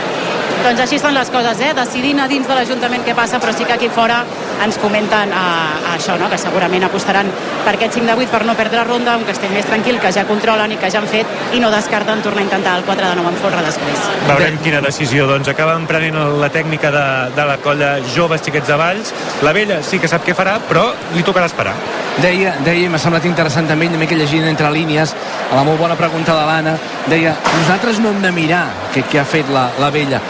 [0.60, 1.70] Doncs així estan les coses, eh?
[1.72, 4.18] decidint a dins de l'Ajuntament què passa, però sí que aquí fora
[4.60, 6.28] ens comenten eh, això, no?
[6.28, 7.30] que segurament apostaran
[7.64, 10.26] per aquest 5 de 8 per no perdre ronda, un castell més tranquil, que ja
[10.28, 13.16] controlen i que ja han fet, i no descarten tornar a intentar el 4 de
[13.22, 14.04] 9 en folre després.
[14.28, 15.48] Veurem quina decisió, doncs.
[15.48, 17.06] Acaben prenent la tècnica de,
[17.38, 19.14] de la colla joves xiquets de Valls.
[19.46, 21.74] La vella sí que sap què farà, però li tocarà esperar.
[22.20, 25.16] Deia, deia, m'ha semblat interessant també, una mica llegint entre línies,
[25.48, 26.76] a la molt bona pregunta de l'Anna,
[27.08, 27.32] deia,
[27.62, 30.20] nosaltres no hem de mirar què, què ha fet la, la vella.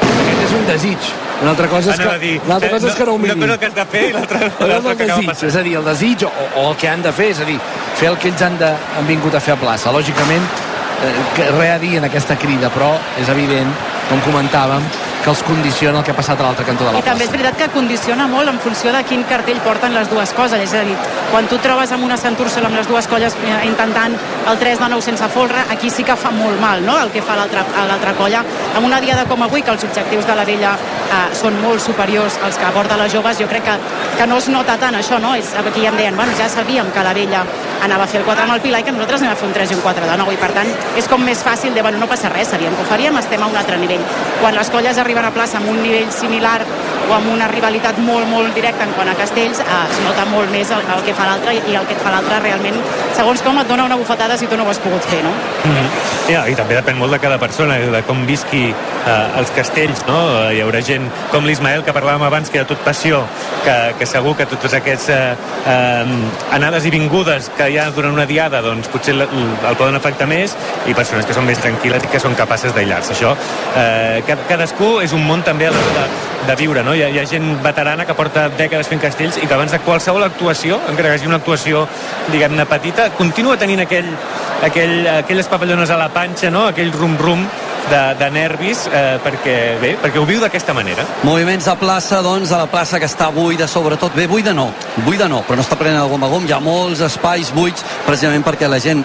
[0.51, 1.11] És un desig.
[1.41, 3.37] Una altra cosa és que, dir, una altra eh, cosa és que no ho una
[3.39, 6.25] cosa que has de fer i l'altra el que desig, és a dir, el desig
[6.27, 7.55] o, o el que han de fer, és a dir,
[8.01, 9.93] fer el que ells han, de, han vingut a fer a plaça.
[9.95, 10.49] Lògicament,
[11.07, 12.91] eh, que res a dir en aquesta crida, però
[13.23, 13.71] és evident,
[14.11, 14.91] com comentàvem,
[15.23, 17.31] que els condiciona el que ha passat a l'altre cantó de la I també és
[17.31, 17.43] plaça.
[17.43, 20.61] veritat que condiciona molt en funció de quin cartell porten les dues coses.
[20.61, 20.97] És a dir,
[21.31, 24.17] quan tu trobes amb una Santúrsel amb les dues colles eh, intentant
[24.51, 26.99] el 3 de 9 sense folre, aquí sí que fa molt mal no?
[27.03, 28.45] el que fa l'altra colla.
[28.75, 32.39] Amb una diada com avui, que els objectius de la vella eh, són molt superiors
[32.45, 33.77] als que aborda les joves, jo crec que,
[34.19, 35.35] que no es nota tant això, no?
[35.35, 37.45] És, aquí ja em deien, bueno, ja sabíem que la vella
[37.83, 39.55] anava a fer el 4 amb el Pilar i que nosaltres anem a fer un
[39.57, 40.71] 3 i un 4 de 9 i per tant
[41.01, 43.51] és com més fàcil de, bueno, no passa res, sabíem que ho faríem, estem a
[43.51, 44.05] un altre nivell.
[44.41, 46.61] Quan les colles arriben a plaça amb un nivell similar
[47.11, 50.51] o amb una rivalitat molt, molt directa en quant a castells, eh, es nota molt
[50.53, 52.79] més el, el que fa l'altre i el que et fa l'altre realment,
[53.17, 55.33] segons com et dona una bufetada si tu no ho has pogut fer, no?
[55.65, 55.89] Mm -hmm.
[56.33, 58.75] ja, I també depèn molt de cada persona, de com visqui
[59.07, 60.51] eh, els castells, no?
[60.53, 63.25] Hi haurà gent com l'Ismael, que parlàvem abans, que hi ha tot passió,
[63.65, 65.35] que, que segur que tots aquests eh,
[65.67, 66.07] eh,
[66.53, 70.57] anades i vingudes que ha durant una diada, doncs potser el poden afectar més,
[70.89, 73.15] i persones que són més tranquil·les i que són capaces d'aïllar-se.
[73.15, 73.35] Això,
[73.77, 76.07] eh, cadascú és un món també a l'hora de,
[76.49, 76.95] de viure, no?
[76.95, 79.81] Hi ha, hi ha gent veterana que porta dècades fent castells i que abans de
[79.87, 81.87] qualsevol actuació, encara que hagi una actuació,
[82.31, 84.09] diguem-ne, petita, continua tenint aquell,
[84.67, 86.67] aquell, aquelles papallones a la panxa, no?
[86.71, 87.47] aquell rum-rum
[87.89, 91.07] de, de nervis eh, perquè, bé, perquè ho viu d'aquesta manera.
[91.27, 94.15] Moviments a plaça, doncs, a la plaça que està buida, sobretot.
[94.17, 94.71] Bé, buida no,
[95.07, 96.49] buida no, però no està plena de gom a gom.
[96.49, 99.05] Hi ha molts espais buits, precisament perquè la gent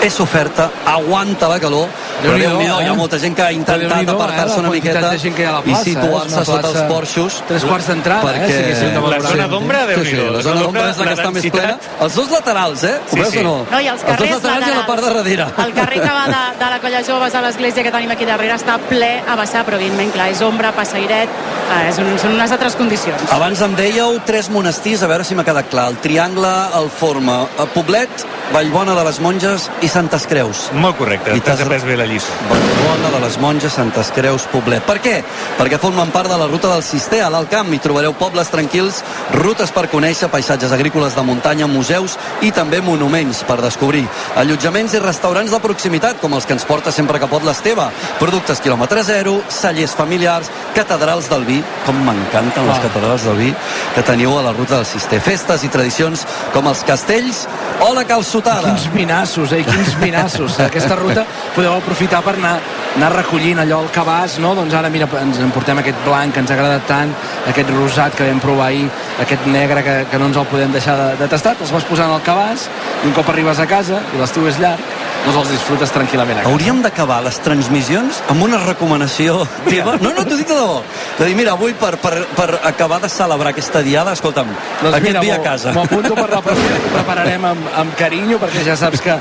[0.00, 1.88] és oferta, aguanta la calor,
[2.22, 2.74] però déu nhi eh?
[2.84, 5.46] hi ha molta gent que ha intentat apartar-se eh, una miqueta de gent que hi
[5.46, 5.94] ha a la i plaça, eh?
[5.94, 7.38] situar-se una sota els plaça- porxos.
[7.48, 8.38] Tres quarts d'entrada, eh?
[8.38, 8.58] perquè...
[8.58, 10.32] Sí sí, La zona d'ombra, Sí, sí, Déu-n'hi-do.
[10.36, 11.74] la zona d'ombra és la que està més plena.
[12.06, 12.94] Els dos laterals, eh?
[13.08, 13.38] Ho Sí, veus sí.
[13.38, 13.56] o no?
[13.70, 15.46] No, i els els dos carrers laterals i la part de darrere.
[15.66, 18.54] El carrer que va de, de la Colla Joves a l'església que tenim aquí darrere
[18.54, 21.28] està ple a vessar, però evidentment, clar, és ombra, passairet,
[21.74, 23.26] eh, és un, són unes altres condicions.
[23.34, 25.88] Abans em dèieu tres monestirs, a veure si m'ha quedat clar.
[25.90, 30.70] El Triangle el forma a Poblet, Vallbona de les Monges i Santes Creus.
[30.72, 32.32] Molt correcte, I t'has après bé la lliçó.
[32.48, 34.80] Vallbona de les Monges, Santes Creus, Poblet.
[34.88, 35.18] Per què?
[35.58, 37.68] Perquè formen part de la ruta del Cister, a l'Alt Camp.
[37.72, 39.02] Hi trobareu pobles tranquils,
[39.36, 44.06] rutes per conèixer, paisatges agrícoles de muntanya, museus i també monuments per descobrir.
[44.40, 47.90] Allotjaments i restaurants de proximitat, com els que ens porta sempre que pot l'Esteve.
[48.18, 53.52] Productes quilòmetre zero, cellers familiars, catedrals del vi, com m'encanten les catedrals del vi
[53.94, 55.20] que teniu a la ruta del Cister.
[55.20, 56.24] Festes i tradicions
[56.56, 57.44] com els castells
[57.84, 58.08] o la
[58.42, 58.74] calçotada.
[58.74, 59.62] Quins vinassos, eh?
[59.64, 60.60] Quins vinassos.
[60.68, 61.24] Aquesta ruta
[61.54, 62.58] podeu aprofitar per anar,
[62.96, 64.54] anar recollint allò al cabàs, no?
[64.54, 67.14] Doncs ara, mira, ens emportem aquest blanc que ens ha agradat tant,
[67.50, 68.88] aquest rosat que vam provar ahir,
[69.24, 72.12] aquest negre que, que no ens el podem deixar de, de tastar, te'ls vas posant
[72.12, 72.68] al cabàs
[73.02, 76.42] i un cop arribes a casa i l'estiu és llarg, doncs els disfrutes tranquil·lament a
[76.42, 76.52] casa.
[76.52, 79.96] Hauríem d'acabar les transmissions amb una recomanació teva.
[80.02, 80.80] No, no, t'ho dic de debò.
[81.18, 84.50] De dir, mira, avui per, per, per acabar de celebrar aquesta diada, escolta'm,
[84.82, 85.74] Doncs aquest mira, dia a casa.
[85.76, 89.18] M'ho apunto per la pròxima, prepararem amb, amb carinyo, perquè ja saps que,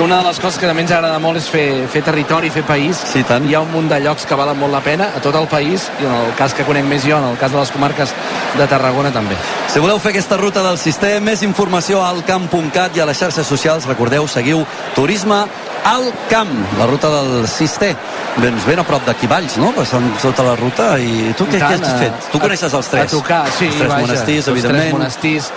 [0.00, 2.62] que una de les coses que també ens agrada molt és fer, fer territori, fer
[2.64, 2.96] país.
[3.12, 3.44] Sí, tant.
[3.44, 5.90] Hi ha un munt de llocs que valen molt la pena a tot el país,
[6.00, 8.14] i en el cas que conec més jo, en el cas de les comarques
[8.56, 9.36] de Tarragona també.
[9.68, 13.46] Si voleu fer aquesta ruta del sistema, més informació al camp.cat i a les xarxes
[13.46, 14.64] socials, recordeu, seguiu
[14.96, 15.42] Turisme
[15.84, 16.48] al Camp,
[16.78, 17.92] la ruta del Cister.
[18.40, 19.68] Doncs ben a prop d'aquí Valls, no?
[19.76, 20.94] Passant tota la ruta.
[20.98, 22.32] I tu què, I tant, què has a- fet?
[22.32, 23.04] Tu coneixes els tres?
[23.04, 24.82] A tocar, sí, Els tres vaja, monestirs, els evidentment.
[24.82, 25.52] tres monestirs,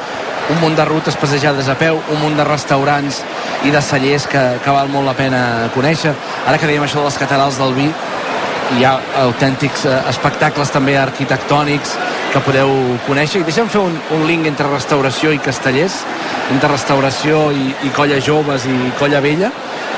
[0.52, 3.22] un munt de rutes passejades a peu, un munt de restaurants
[3.64, 5.44] i de cellers que, que val molt la pena
[5.76, 6.12] conèixer.
[6.48, 7.88] Ara que dèiem això de les catedrals del vi,
[8.78, 11.96] hi ha autèntics eh, espectacles també arquitectònics
[12.34, 12.72] que podeu
[13.08, 16.00] conèixer i deixa'm fer un, un link entre restauració i castellers
[16.54, 19.52] entre restauració i, i colla joves i colla vella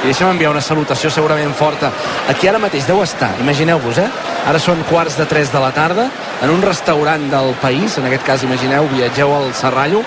[0.06, 1.90] i deixa'm enviar una salutació segurament forta
[2.30, 4.08] aquí ara mateix deu estar, imagineu-vos eh?
[4.46, 6.06] ara són quarts de 3 de la tarda
[6.46, 10.04] en un restaurant del país en aquest cas imagineu, viatgeu al Serrallo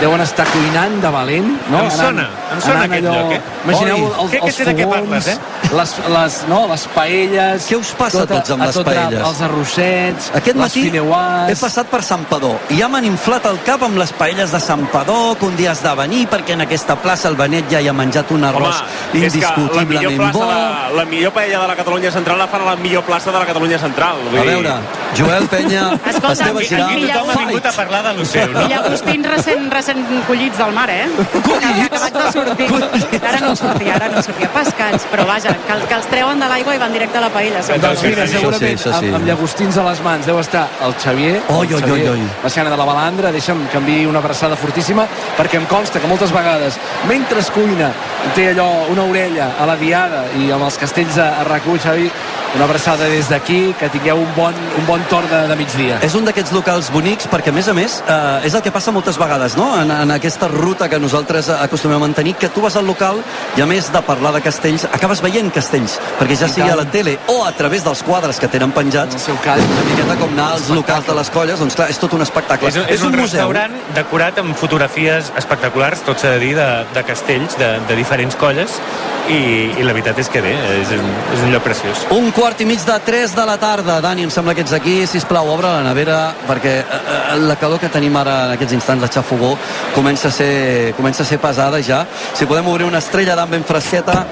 [0.00, 1.82] deuen estar cuinant de valent no?
[1.84, 2.24] Em sona,
[2.54, 3.40] em sona aquest lloc, eh?
[3.66, 5.36] imagineu Oi, els, què- els fogons parles, eh?
[5.76, 9.10] les, les, no, les paelles Què us passa a tots amb a les tot drap,
[9.10, 9.26] paelles?
[9.28, 13.60] els arrossets Aquest les matí fideuàs he passat per Santpedor i ja m'han inflat el
[13.66, 16.96] cap amb les paelles de Santpedor que un dia has de venir perquè en aquesta
[16.96, 20.46] plaça el Benet ja hi ha menjat un arròs Home, la indiscutiblement bo.
[20.46, 23.38] de, la millor paella de la Catalunya Central la fan a la millor plaça de
[23.38, 24.16] la Catalunya Central.
[24.30, 24.74] Vull A veure,
[25.16, 28.66] Joel Penya, Escolta, Esteve Girà, aquí tothom ha vingut a parlar de l'Oceu, no?
[28.68, 31.06] Llagostins recent, recent collits del mar, eh?
[31.32, 31.60] Collits?
[31.62, 32.68] Que acabats de sortir.
[32.72, 34.50] Ara no sortia, ara no sortia.
[34.54, 37.62] Pescats, però vaja, que, que els treuen de l'aigua i van directe a la paella.
[37.82, 39.08] doncs mira, sí, segurament això sí.
[39.08, 42.20] amb, amb llagostins a les mans deu estar el Xavier, Oi, el oi, Xavier oi,
[42.20, 42.28] oi.
[42.44, 45.06] la Xana de la Balandra, deixa'm que enviï una abraçada fortíssima,
[45.38, 46.78] perquè em consta que moltes vegades,
[47.10, 47.92] mentre es cuina,
[48.36, 52.10] té allò, una orella a la diada i amb els castells a, a RAC1, Xavi,
[52.54, 55.98] una abraçada des d'aquí, que tingueu un bon, un bon torn de, de migdia.
[56.04, 58.92] És un d'aquests locals bonics perquè, a més a més, eh, és el que passa
[58.92, 59.70] moltes vegades, no?
[59.80, 63.22] En, en aquesta ruta que nosaltres acostumem a mantenir, que tu vas al local
[63.56, 66.76] i a més de parlar de castells, acabes veient castells, perquè ja I sigui a
[66.76, 69.84] la tele o a través dels quadres que tenen penjats, En el seu cas, una
[69.90, 72.68] miqueta com anar als locals de les colles, doncs clar, és tot un espectacle.
[72.68, 77.02] És, un- és un, restaurant decorat amb fotografies espectaculars, tot s'ha de dir, de, de
[77.04, 78.80] castells, de, de diferents colles,
[79.28, 81.04] i, i la veritat és que bé, és un,
[81.36, 82.00] és un lloc preciós.
[82.10, 84.00] Un quart i mig de 3 de la tarda.
[84.02, 85.06] Dani, em sembla que ets aquí.
[85.06, 88.74] Si plau, obre la nevera, perquè eh, eh, la calor que tenim ara en aquests
[88.74, 89.52] instants de xafogó
[89.94, 92.00] comença a ser, comença a ser pesada ja.
[92.34, 94.24] Si podem obrir una estrella d'am ben fresqueta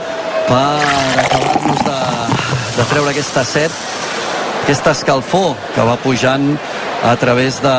[0.48, 1.98] per acabar-nos de,
[2.74, 3.74] de treure aquesta set,
[4.64, 6.48] aquesta escalfor que va pujant
[7.02, 7.76] a través de,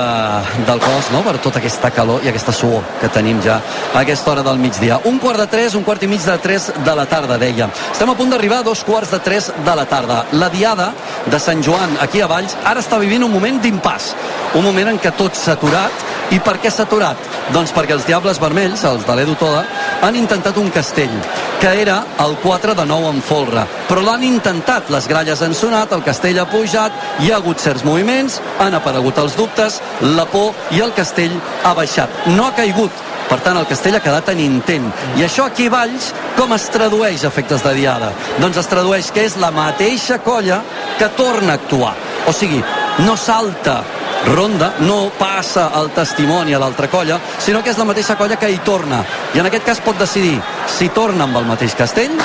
[0.65, 3.59] del cos, no?, per tota aquesta calor i aquesta suor que tenim ja
[3.93, 4.99] a aquesta hora del migdia.
[5.05, 7.69] Un quart de tres, un quart i mig de tres de la tarda, deia.
[7.91, 10.23] Estem a punt d'arribar a dos quarts de tres de la tarda.
[10.33, 10.91] La diada
[11.25, 14.13] de Sant Joan, aquí a Valls, ara està vivint un moment d'impàs.
[14.57, 16.09] Un moment en què tot s'ha aturat.
[16.31, 17.19] I per què s'ha aturat?
[17.51, 19.65] Doncs perquè els Diables Vermells, els de l'Edu Toda,
[20.01, 21.11] han intentat un castell,
[21.59, 23.65] que era el 4 de 9 en folre.
[23.89, 27.83] Però l'han intentat, les gralles han sonat, el castell ha pujat, hi ha hagut certs
[27.83, 29.81] moviments, han aparegut els dubtes,
[30.15, 31.33] la por i el castell
[31.63, 32.27] ha baixat.
[32.35, 32.91] No ha caigut,
[33.31, 34.89] per tant, el castell ha quedat en intent.
[35.15, 38.11] I això aquí a Valls, com es tradueix a efectes de diada?
[38.41, 40.61] Doncs es tradueix que és la mateixa colla
[40.99, 41.93] que torna a actuar.
[42.27, 42.59] O sigui,
[43.05, 43.81] no salta
[44.27, 48.51] ronda, no passa el testimoni a l'altra colla, sinó que és la mateixa colla que
[48.51, 48.99] hi torna.
[49.33, 50.35] I en aquest cas pot decidir
[50.67, 52.19] si torna amb el mateix castell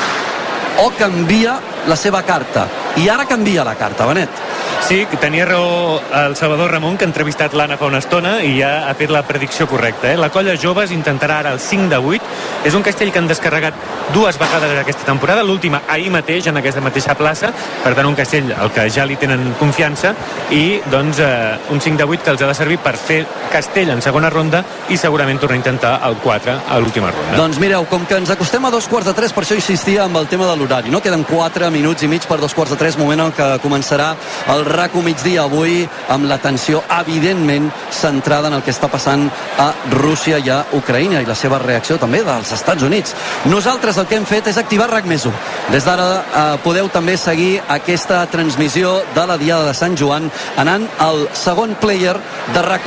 [0.83, 1.57] o canvia
[1.87, 2.67] la seva carta.
[2.97, 4.46] I ara canvia la carta, Benet.
[4.87, 8.85] Sí, tenia raó el Salvador Ramon, que ha entrevistat l'Anna fa una estona i ja
[8.87, 10.13] ha fet la predicció correcta.
[10.13, 10.17] Eh?
[10.17, 12.29] La colla joves intentarà ara el 5 de 8.
[12.71, 13.75] És un castell que han descarregat
[14.15, 17.51] dues vegades aquesta temporada, l'última ahir mateix en aquesta mateixa plaça,
[17.83, 20.13] per tant un castell al que ja li tenen confiança
[20.55, 23.91] i doncs eh, un 5 de 8 que els ha de servir per fer castell
[23.91, 27.35] en segona ronda i segurament tornar a intentar el 4 a l'última ronda.
[27.41, 30.23] Doncs mireu, com que ens acostem a dos quarts de tres, per això insistia amb
[30.23, 31.03] el tema de l'horari, no?
[31.03, 34.13] Queden 4 minuts i mig per dos quarts de tres, moment en què començarà
[34.55, 39.27] el RACO migdia avui amb l'atenció evidentment centrada en el que està passant
[39.59, 43.15] a Rússia i a Ucraïna i la seva reacció també dels Estats Units.
[43.51, 45.35] Nosaltres el que hem fet és activar RAC més 1.
[45.73, 50.87] Des d'ara eh, podeu també seguir aquesta transmissió de la Diada de Sant Joan anant
[51.03, 52.17] al segon player
[52.55, 52.87] de rac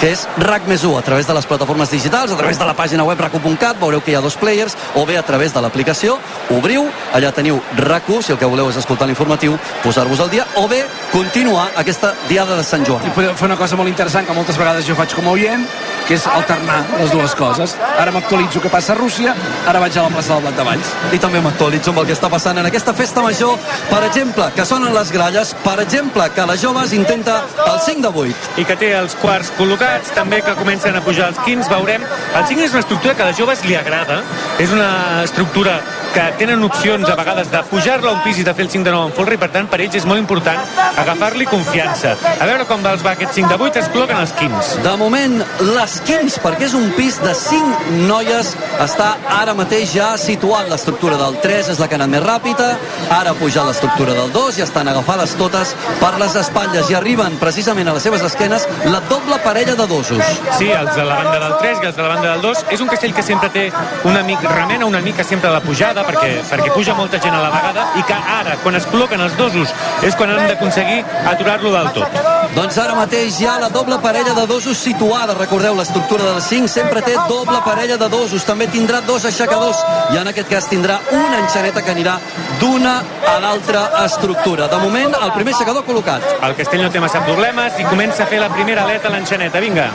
[0.00, 2.76] que és RAC més 1 a través de les plataformes digitals, a través de la
[2.78, 6.18] pàgina web rac1.cat, veureu que hi ha dos players, o bé a través de l'aplicació,
[6.54, 10.68] obriu, allà teniu rac si el que voleu és escoltar l'informatiu, posar-vos al dia, o
[10.68, 11.29] bé continuar
[11.76, 13.04] aquesta Diada de Sant Joan.
[13.06, 15.62] I podeu fer una cosa molt interessant que moltes vegades jo faig com a oient,
[16.08, 17.76] que és alternar les dues coses.
[17.98, 19.34] Ara m'actualitzo què passa a Rússia,
[19.66, 20.90] ara vaig a la plaça del Blat de Valls.
[21.14, 23.56] I també m'actualitzo amb el que està passant en aquesta festa major,
[23.90, 28.12] per exemple, que sonen les gralles, per exemple, que la joves intenta el 5 de
[28.26, 28.52] 8.
[28.60, 32.04] I que té els quarts col·locats, també que comencen a pujar els quins, veurem.
[32.34, 34.22] El 5 és una estructura que a les joves li agrada,
[34.58, 35.78] és una estructura
[36.14, 38.84] que tenen opcions a vegades de pujar-la a un pis i de fer el 5
[38.84, 40.58] de 9 en folre i per tant per ells és molt important
[41.00, 42.16] agafar-li confiança.
[42.40, 44.72] A veure com els va aquest 5 de 8, es col·loquen els quins.
[44.84, 45.38] De moment,
[45.70, 50.68] les quins, perquè és un pis de 5 noies, està ara mateix ja situat.
[50.70, 52.70] L'estructura del 3 és la que ha anat més ràpida,
[53.10, 57.38] ara ha pujat l'estructura del 2 i estan agafades totes per les espatlles i arriben
[57.40, 60.24] precisament a les seves esquenes la doble parella de dosos.
[60.58, 62.64] Sí, els de la banda del 3 i els de la banda del 2.
[62.70, 63.70] És un castell que sempre té
[64.04, 67.42] una mica, remena una mica sempre a la pujada perquè, perquè puja molta gent a
[67.42, 69.74] la vegada i que ara, quan es col·loquen els dosos,
[70.06, 72.20] és quan han d'aconseguir aturar-lo del tot.
[72.54, 75.34] Doncs ara mateix ha la doble parella de dosos situada.
[75.38, 78.44] Recordeu, l'estructura del 5 sempre té doble parella de dosos.
[78.48, 79.78] També tindrà dos aixecadors
[80.14, 82.18] i en aquest cas tindrà una enxaneta que anirà
[82.60, 82.96] d'una
[83.26, 84.68] a l'altra estructura.
[84.68, 86.26] De moment, el primer aixecador col·locat.
[86.42, 89.60] El castell no té massa problemes i comença a fer la primera aleta a l'enxaneta.
[89.60, 89.90] Vinga.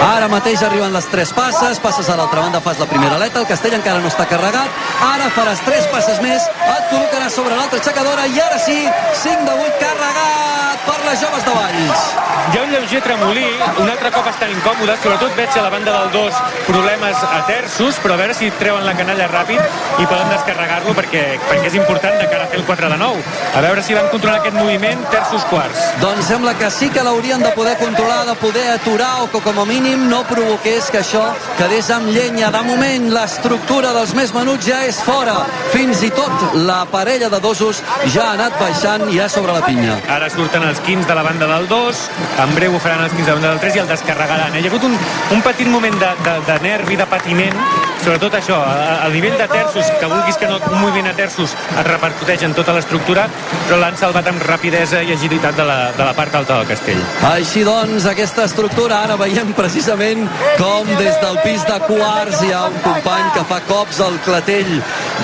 [0.00, 3.46] Ara mateix arriben les tres passes, passes a l'altra banda, fas la primera aleta, el
[3.50, 8.26] castell encara no està carregat, ara faràs tres passes més, et col·locaràs sobre l'altra aixecadora
[8.26, 8.78] i ara sí,
[9.22, 10.52] 5 de 8 carregat
[10.86, 12.06] per les joves de Valls.
[12.52, 13.44] Hi ha un lleuger tremolí,
[13.78, 18.00] un altre cop estan incòmodes, sobretot veig a la banda del 2 problemes a terços,
[18.02, 19.60] però a veure si treuen la canalla ràpid
[20.02, 23.22] i poden descarregar-lo perquè, perquè és important de cara a fer el 4 de 9.
[23.54, 25.84] A veure si van controlar aquest moviment terços quarts.
[26.02, 29.62] Doncs sembla que sí que l'haurien de poder controlar, de poder aturar o que com
[29.62, 31.22] a mínim no provoqués que això
[31.58, 32.50] quedés amb llenya.
[32.54, 35.34] De moment, l'estructura dels més menuts ja és fora.
[35.72, 37.82] Fins i tot la parella de dosos
[38.14, 39.98] ja ha anat baixant ja sobre la pinya.
[40.12, 42.02] Ara surten els quins de la banda del 2,
[42.44, 44.54] en breu ho faran els quins de la banda del 3 i el descarregaran.
[44.56, 44.96] Hi ha hagut un,
[45.36, 47.58] un petit moment de, de, de nervi, de patiment,
[48.02, 51.56] sobretot això, a, a nivell de terços, que vulguis que no, un moviment a terços
[51.72, 53.28] et repercuteix en tota l'estructura,
[53.66, 57.02] però l'han salvat amb rapidesa i agilitat de la, de la part alta del castell.
[57.32, 59.71] Així doncs, aquesta estructura ara veiem precisament
[60.58, 64.74] com des del pis de quarts hi ha un company que fa cops al clatell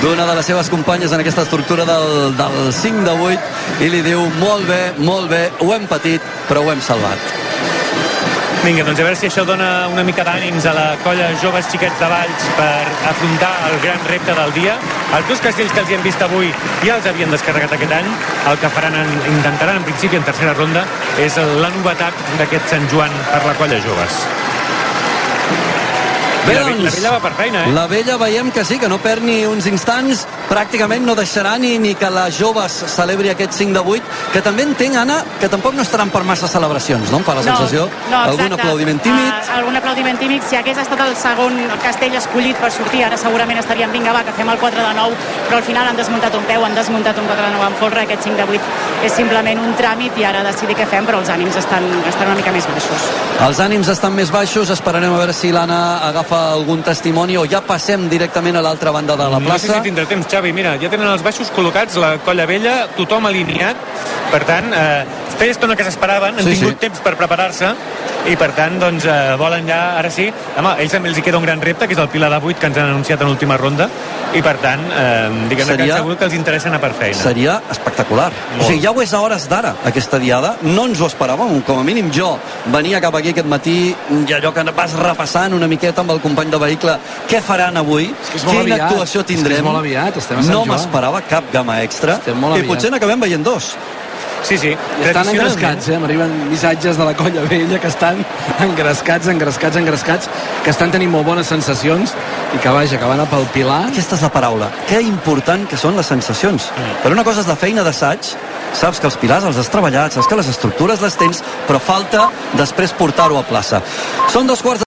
[0.02, 4.02] d'una de les seves companyes en aquesta estructura del, del 5 de 8 i li
[4.06, 7.47] diu molt bé, molt bé, ho hem patit, però ho hem salvat.
[8.64, 12.00] Vinga, doncs a veure si això dona una mica d'ànims a la colla joves xiquets
[12.00, 14.74] de Valls per afrontar el gran repte del dia.
[15.16, 16.50] Els dos castells que els hi hem vist avui
[16.82, 18.10] ja els havien descarregat aquest any.
[18.50, 20.84] El que faran en, intentaran en principi en tercera ronda
[21.22, 24.22] és la novetat d'aquest Sant Joan per la colla joves.
[26.48, 27.72] I la, la vella va per feina, eh?
[27.76, 31.74] La vella veiem que sí, que no perd ni uns instants, pràcticament no deixarà ni,
[31.82, 35.76] ni que la joves celebri aquest 5 de 8, que també entenc, Anna, que tampoc
[35.76, 37.20] no estaran per massa celebracions, no?
[37.20, 37.88] Em fa la sensació.
[38.10, 38.62] no, Algun exacte.
[38.62, 39.28] aplaudiment tímid.
[39.28, 40.46] Uh, algun aplaudiment tímid.
[40.48, 44.34] Si hagués estat el segon castell escollit per sortir, ara segurament estaríem, vinga, va, que
[44.38, 47.28] fem el 4 de 9, però al final han desmuntat un peu, han desmuntat un
[47.28, 50.42] 4 de 9 en folre, aquest 5 de 8 és simplement un tràmit i ara
[50.46, 53.08] decidir què fem, però els ànims estan, estan una mica més baixos.
[53.46, 57.60] Els ànims estan més baixos, esperarem a veure si l'Anna agafa algun testimoni o ja
[57.60, 59.74] passem directament a l'altra banda de la No sé plaça.
[59.82, 60.52] si tindrà temps, Xavi.
[60.52, 63.76] Mira, ja tenen els baixos col·locats, la colla vella, tothom alineat.
[64.30, 65.04] Per tant, eh,
[65.38, 66.80] feia estona que s'esperaven, han Sí, tingut sí.
[66.88, 67.70] temps per preparar-se
[68.28, 71.38] i per tant, doncs, eh, volen ja, ara sí, home, ells també els hi queda
[71.38, 73.56] un gran repte, que és el Pilar de 8 que ens han anunciat en l'última
[73.56, 73.88] ronda
[74.34, 77.14] i per tant, eh, diguem-ne que Seria- segur que els interessa anar per feina.
[77.16, 78.30] Seria espectacular.
[78.58, 78.64] Molt.
[78.64, 80.56] O sigui, ja ho és a hores d'ara, aquesta diada.
[80.60, 82.38] No ens ho esperàvem, com a mínim jo.
[82.66, 86.50] Venia cap aquí aquest matí i allò que vas repassant una miqueta amb el company
[86.50, 86.96] de vehicle.
[87.28, 88.12] Què faran avui?
[88.34, 88.90] és molt Quina aviat.
[88.90, 89.64] actuació És que és tindrem?
[89.64, 92.14] molt aviat, estem a Sant no m'esperava cap gamma extra.
[92.14, 92.74] Estem molt I aviat.
[92.74, 93.76] potser n'acabem veient dos.
[94.40, 94.70] Sí, sí.
[95.04, 95.98] Estan engrescats, eh?
[95.98, 98.24] M'arriben missatges de la colla vella que estan
[98.60, 100.28] engrescats, engrescats, engrescats,
[100.64, 102.12] que estan tenint molt bones sensacions
[102.54, 103.88] i que, vaja, que van a pel Pilar.
[103.88, 104.70] Aquesta és la paraula.
[104.86, 106.70] Que important que són les sensacions.
[106.70, 107.02] Mm.
[107.02, 108.30] Per una cosa és la feina d'assaig,
[108.78, 112.30] saps que els pilars els has treballat, saps que les estructures les tens, però falta
[112.54, 113.82] després portar-ho a plaça.
[114.30, 114.76] Són dos quarts de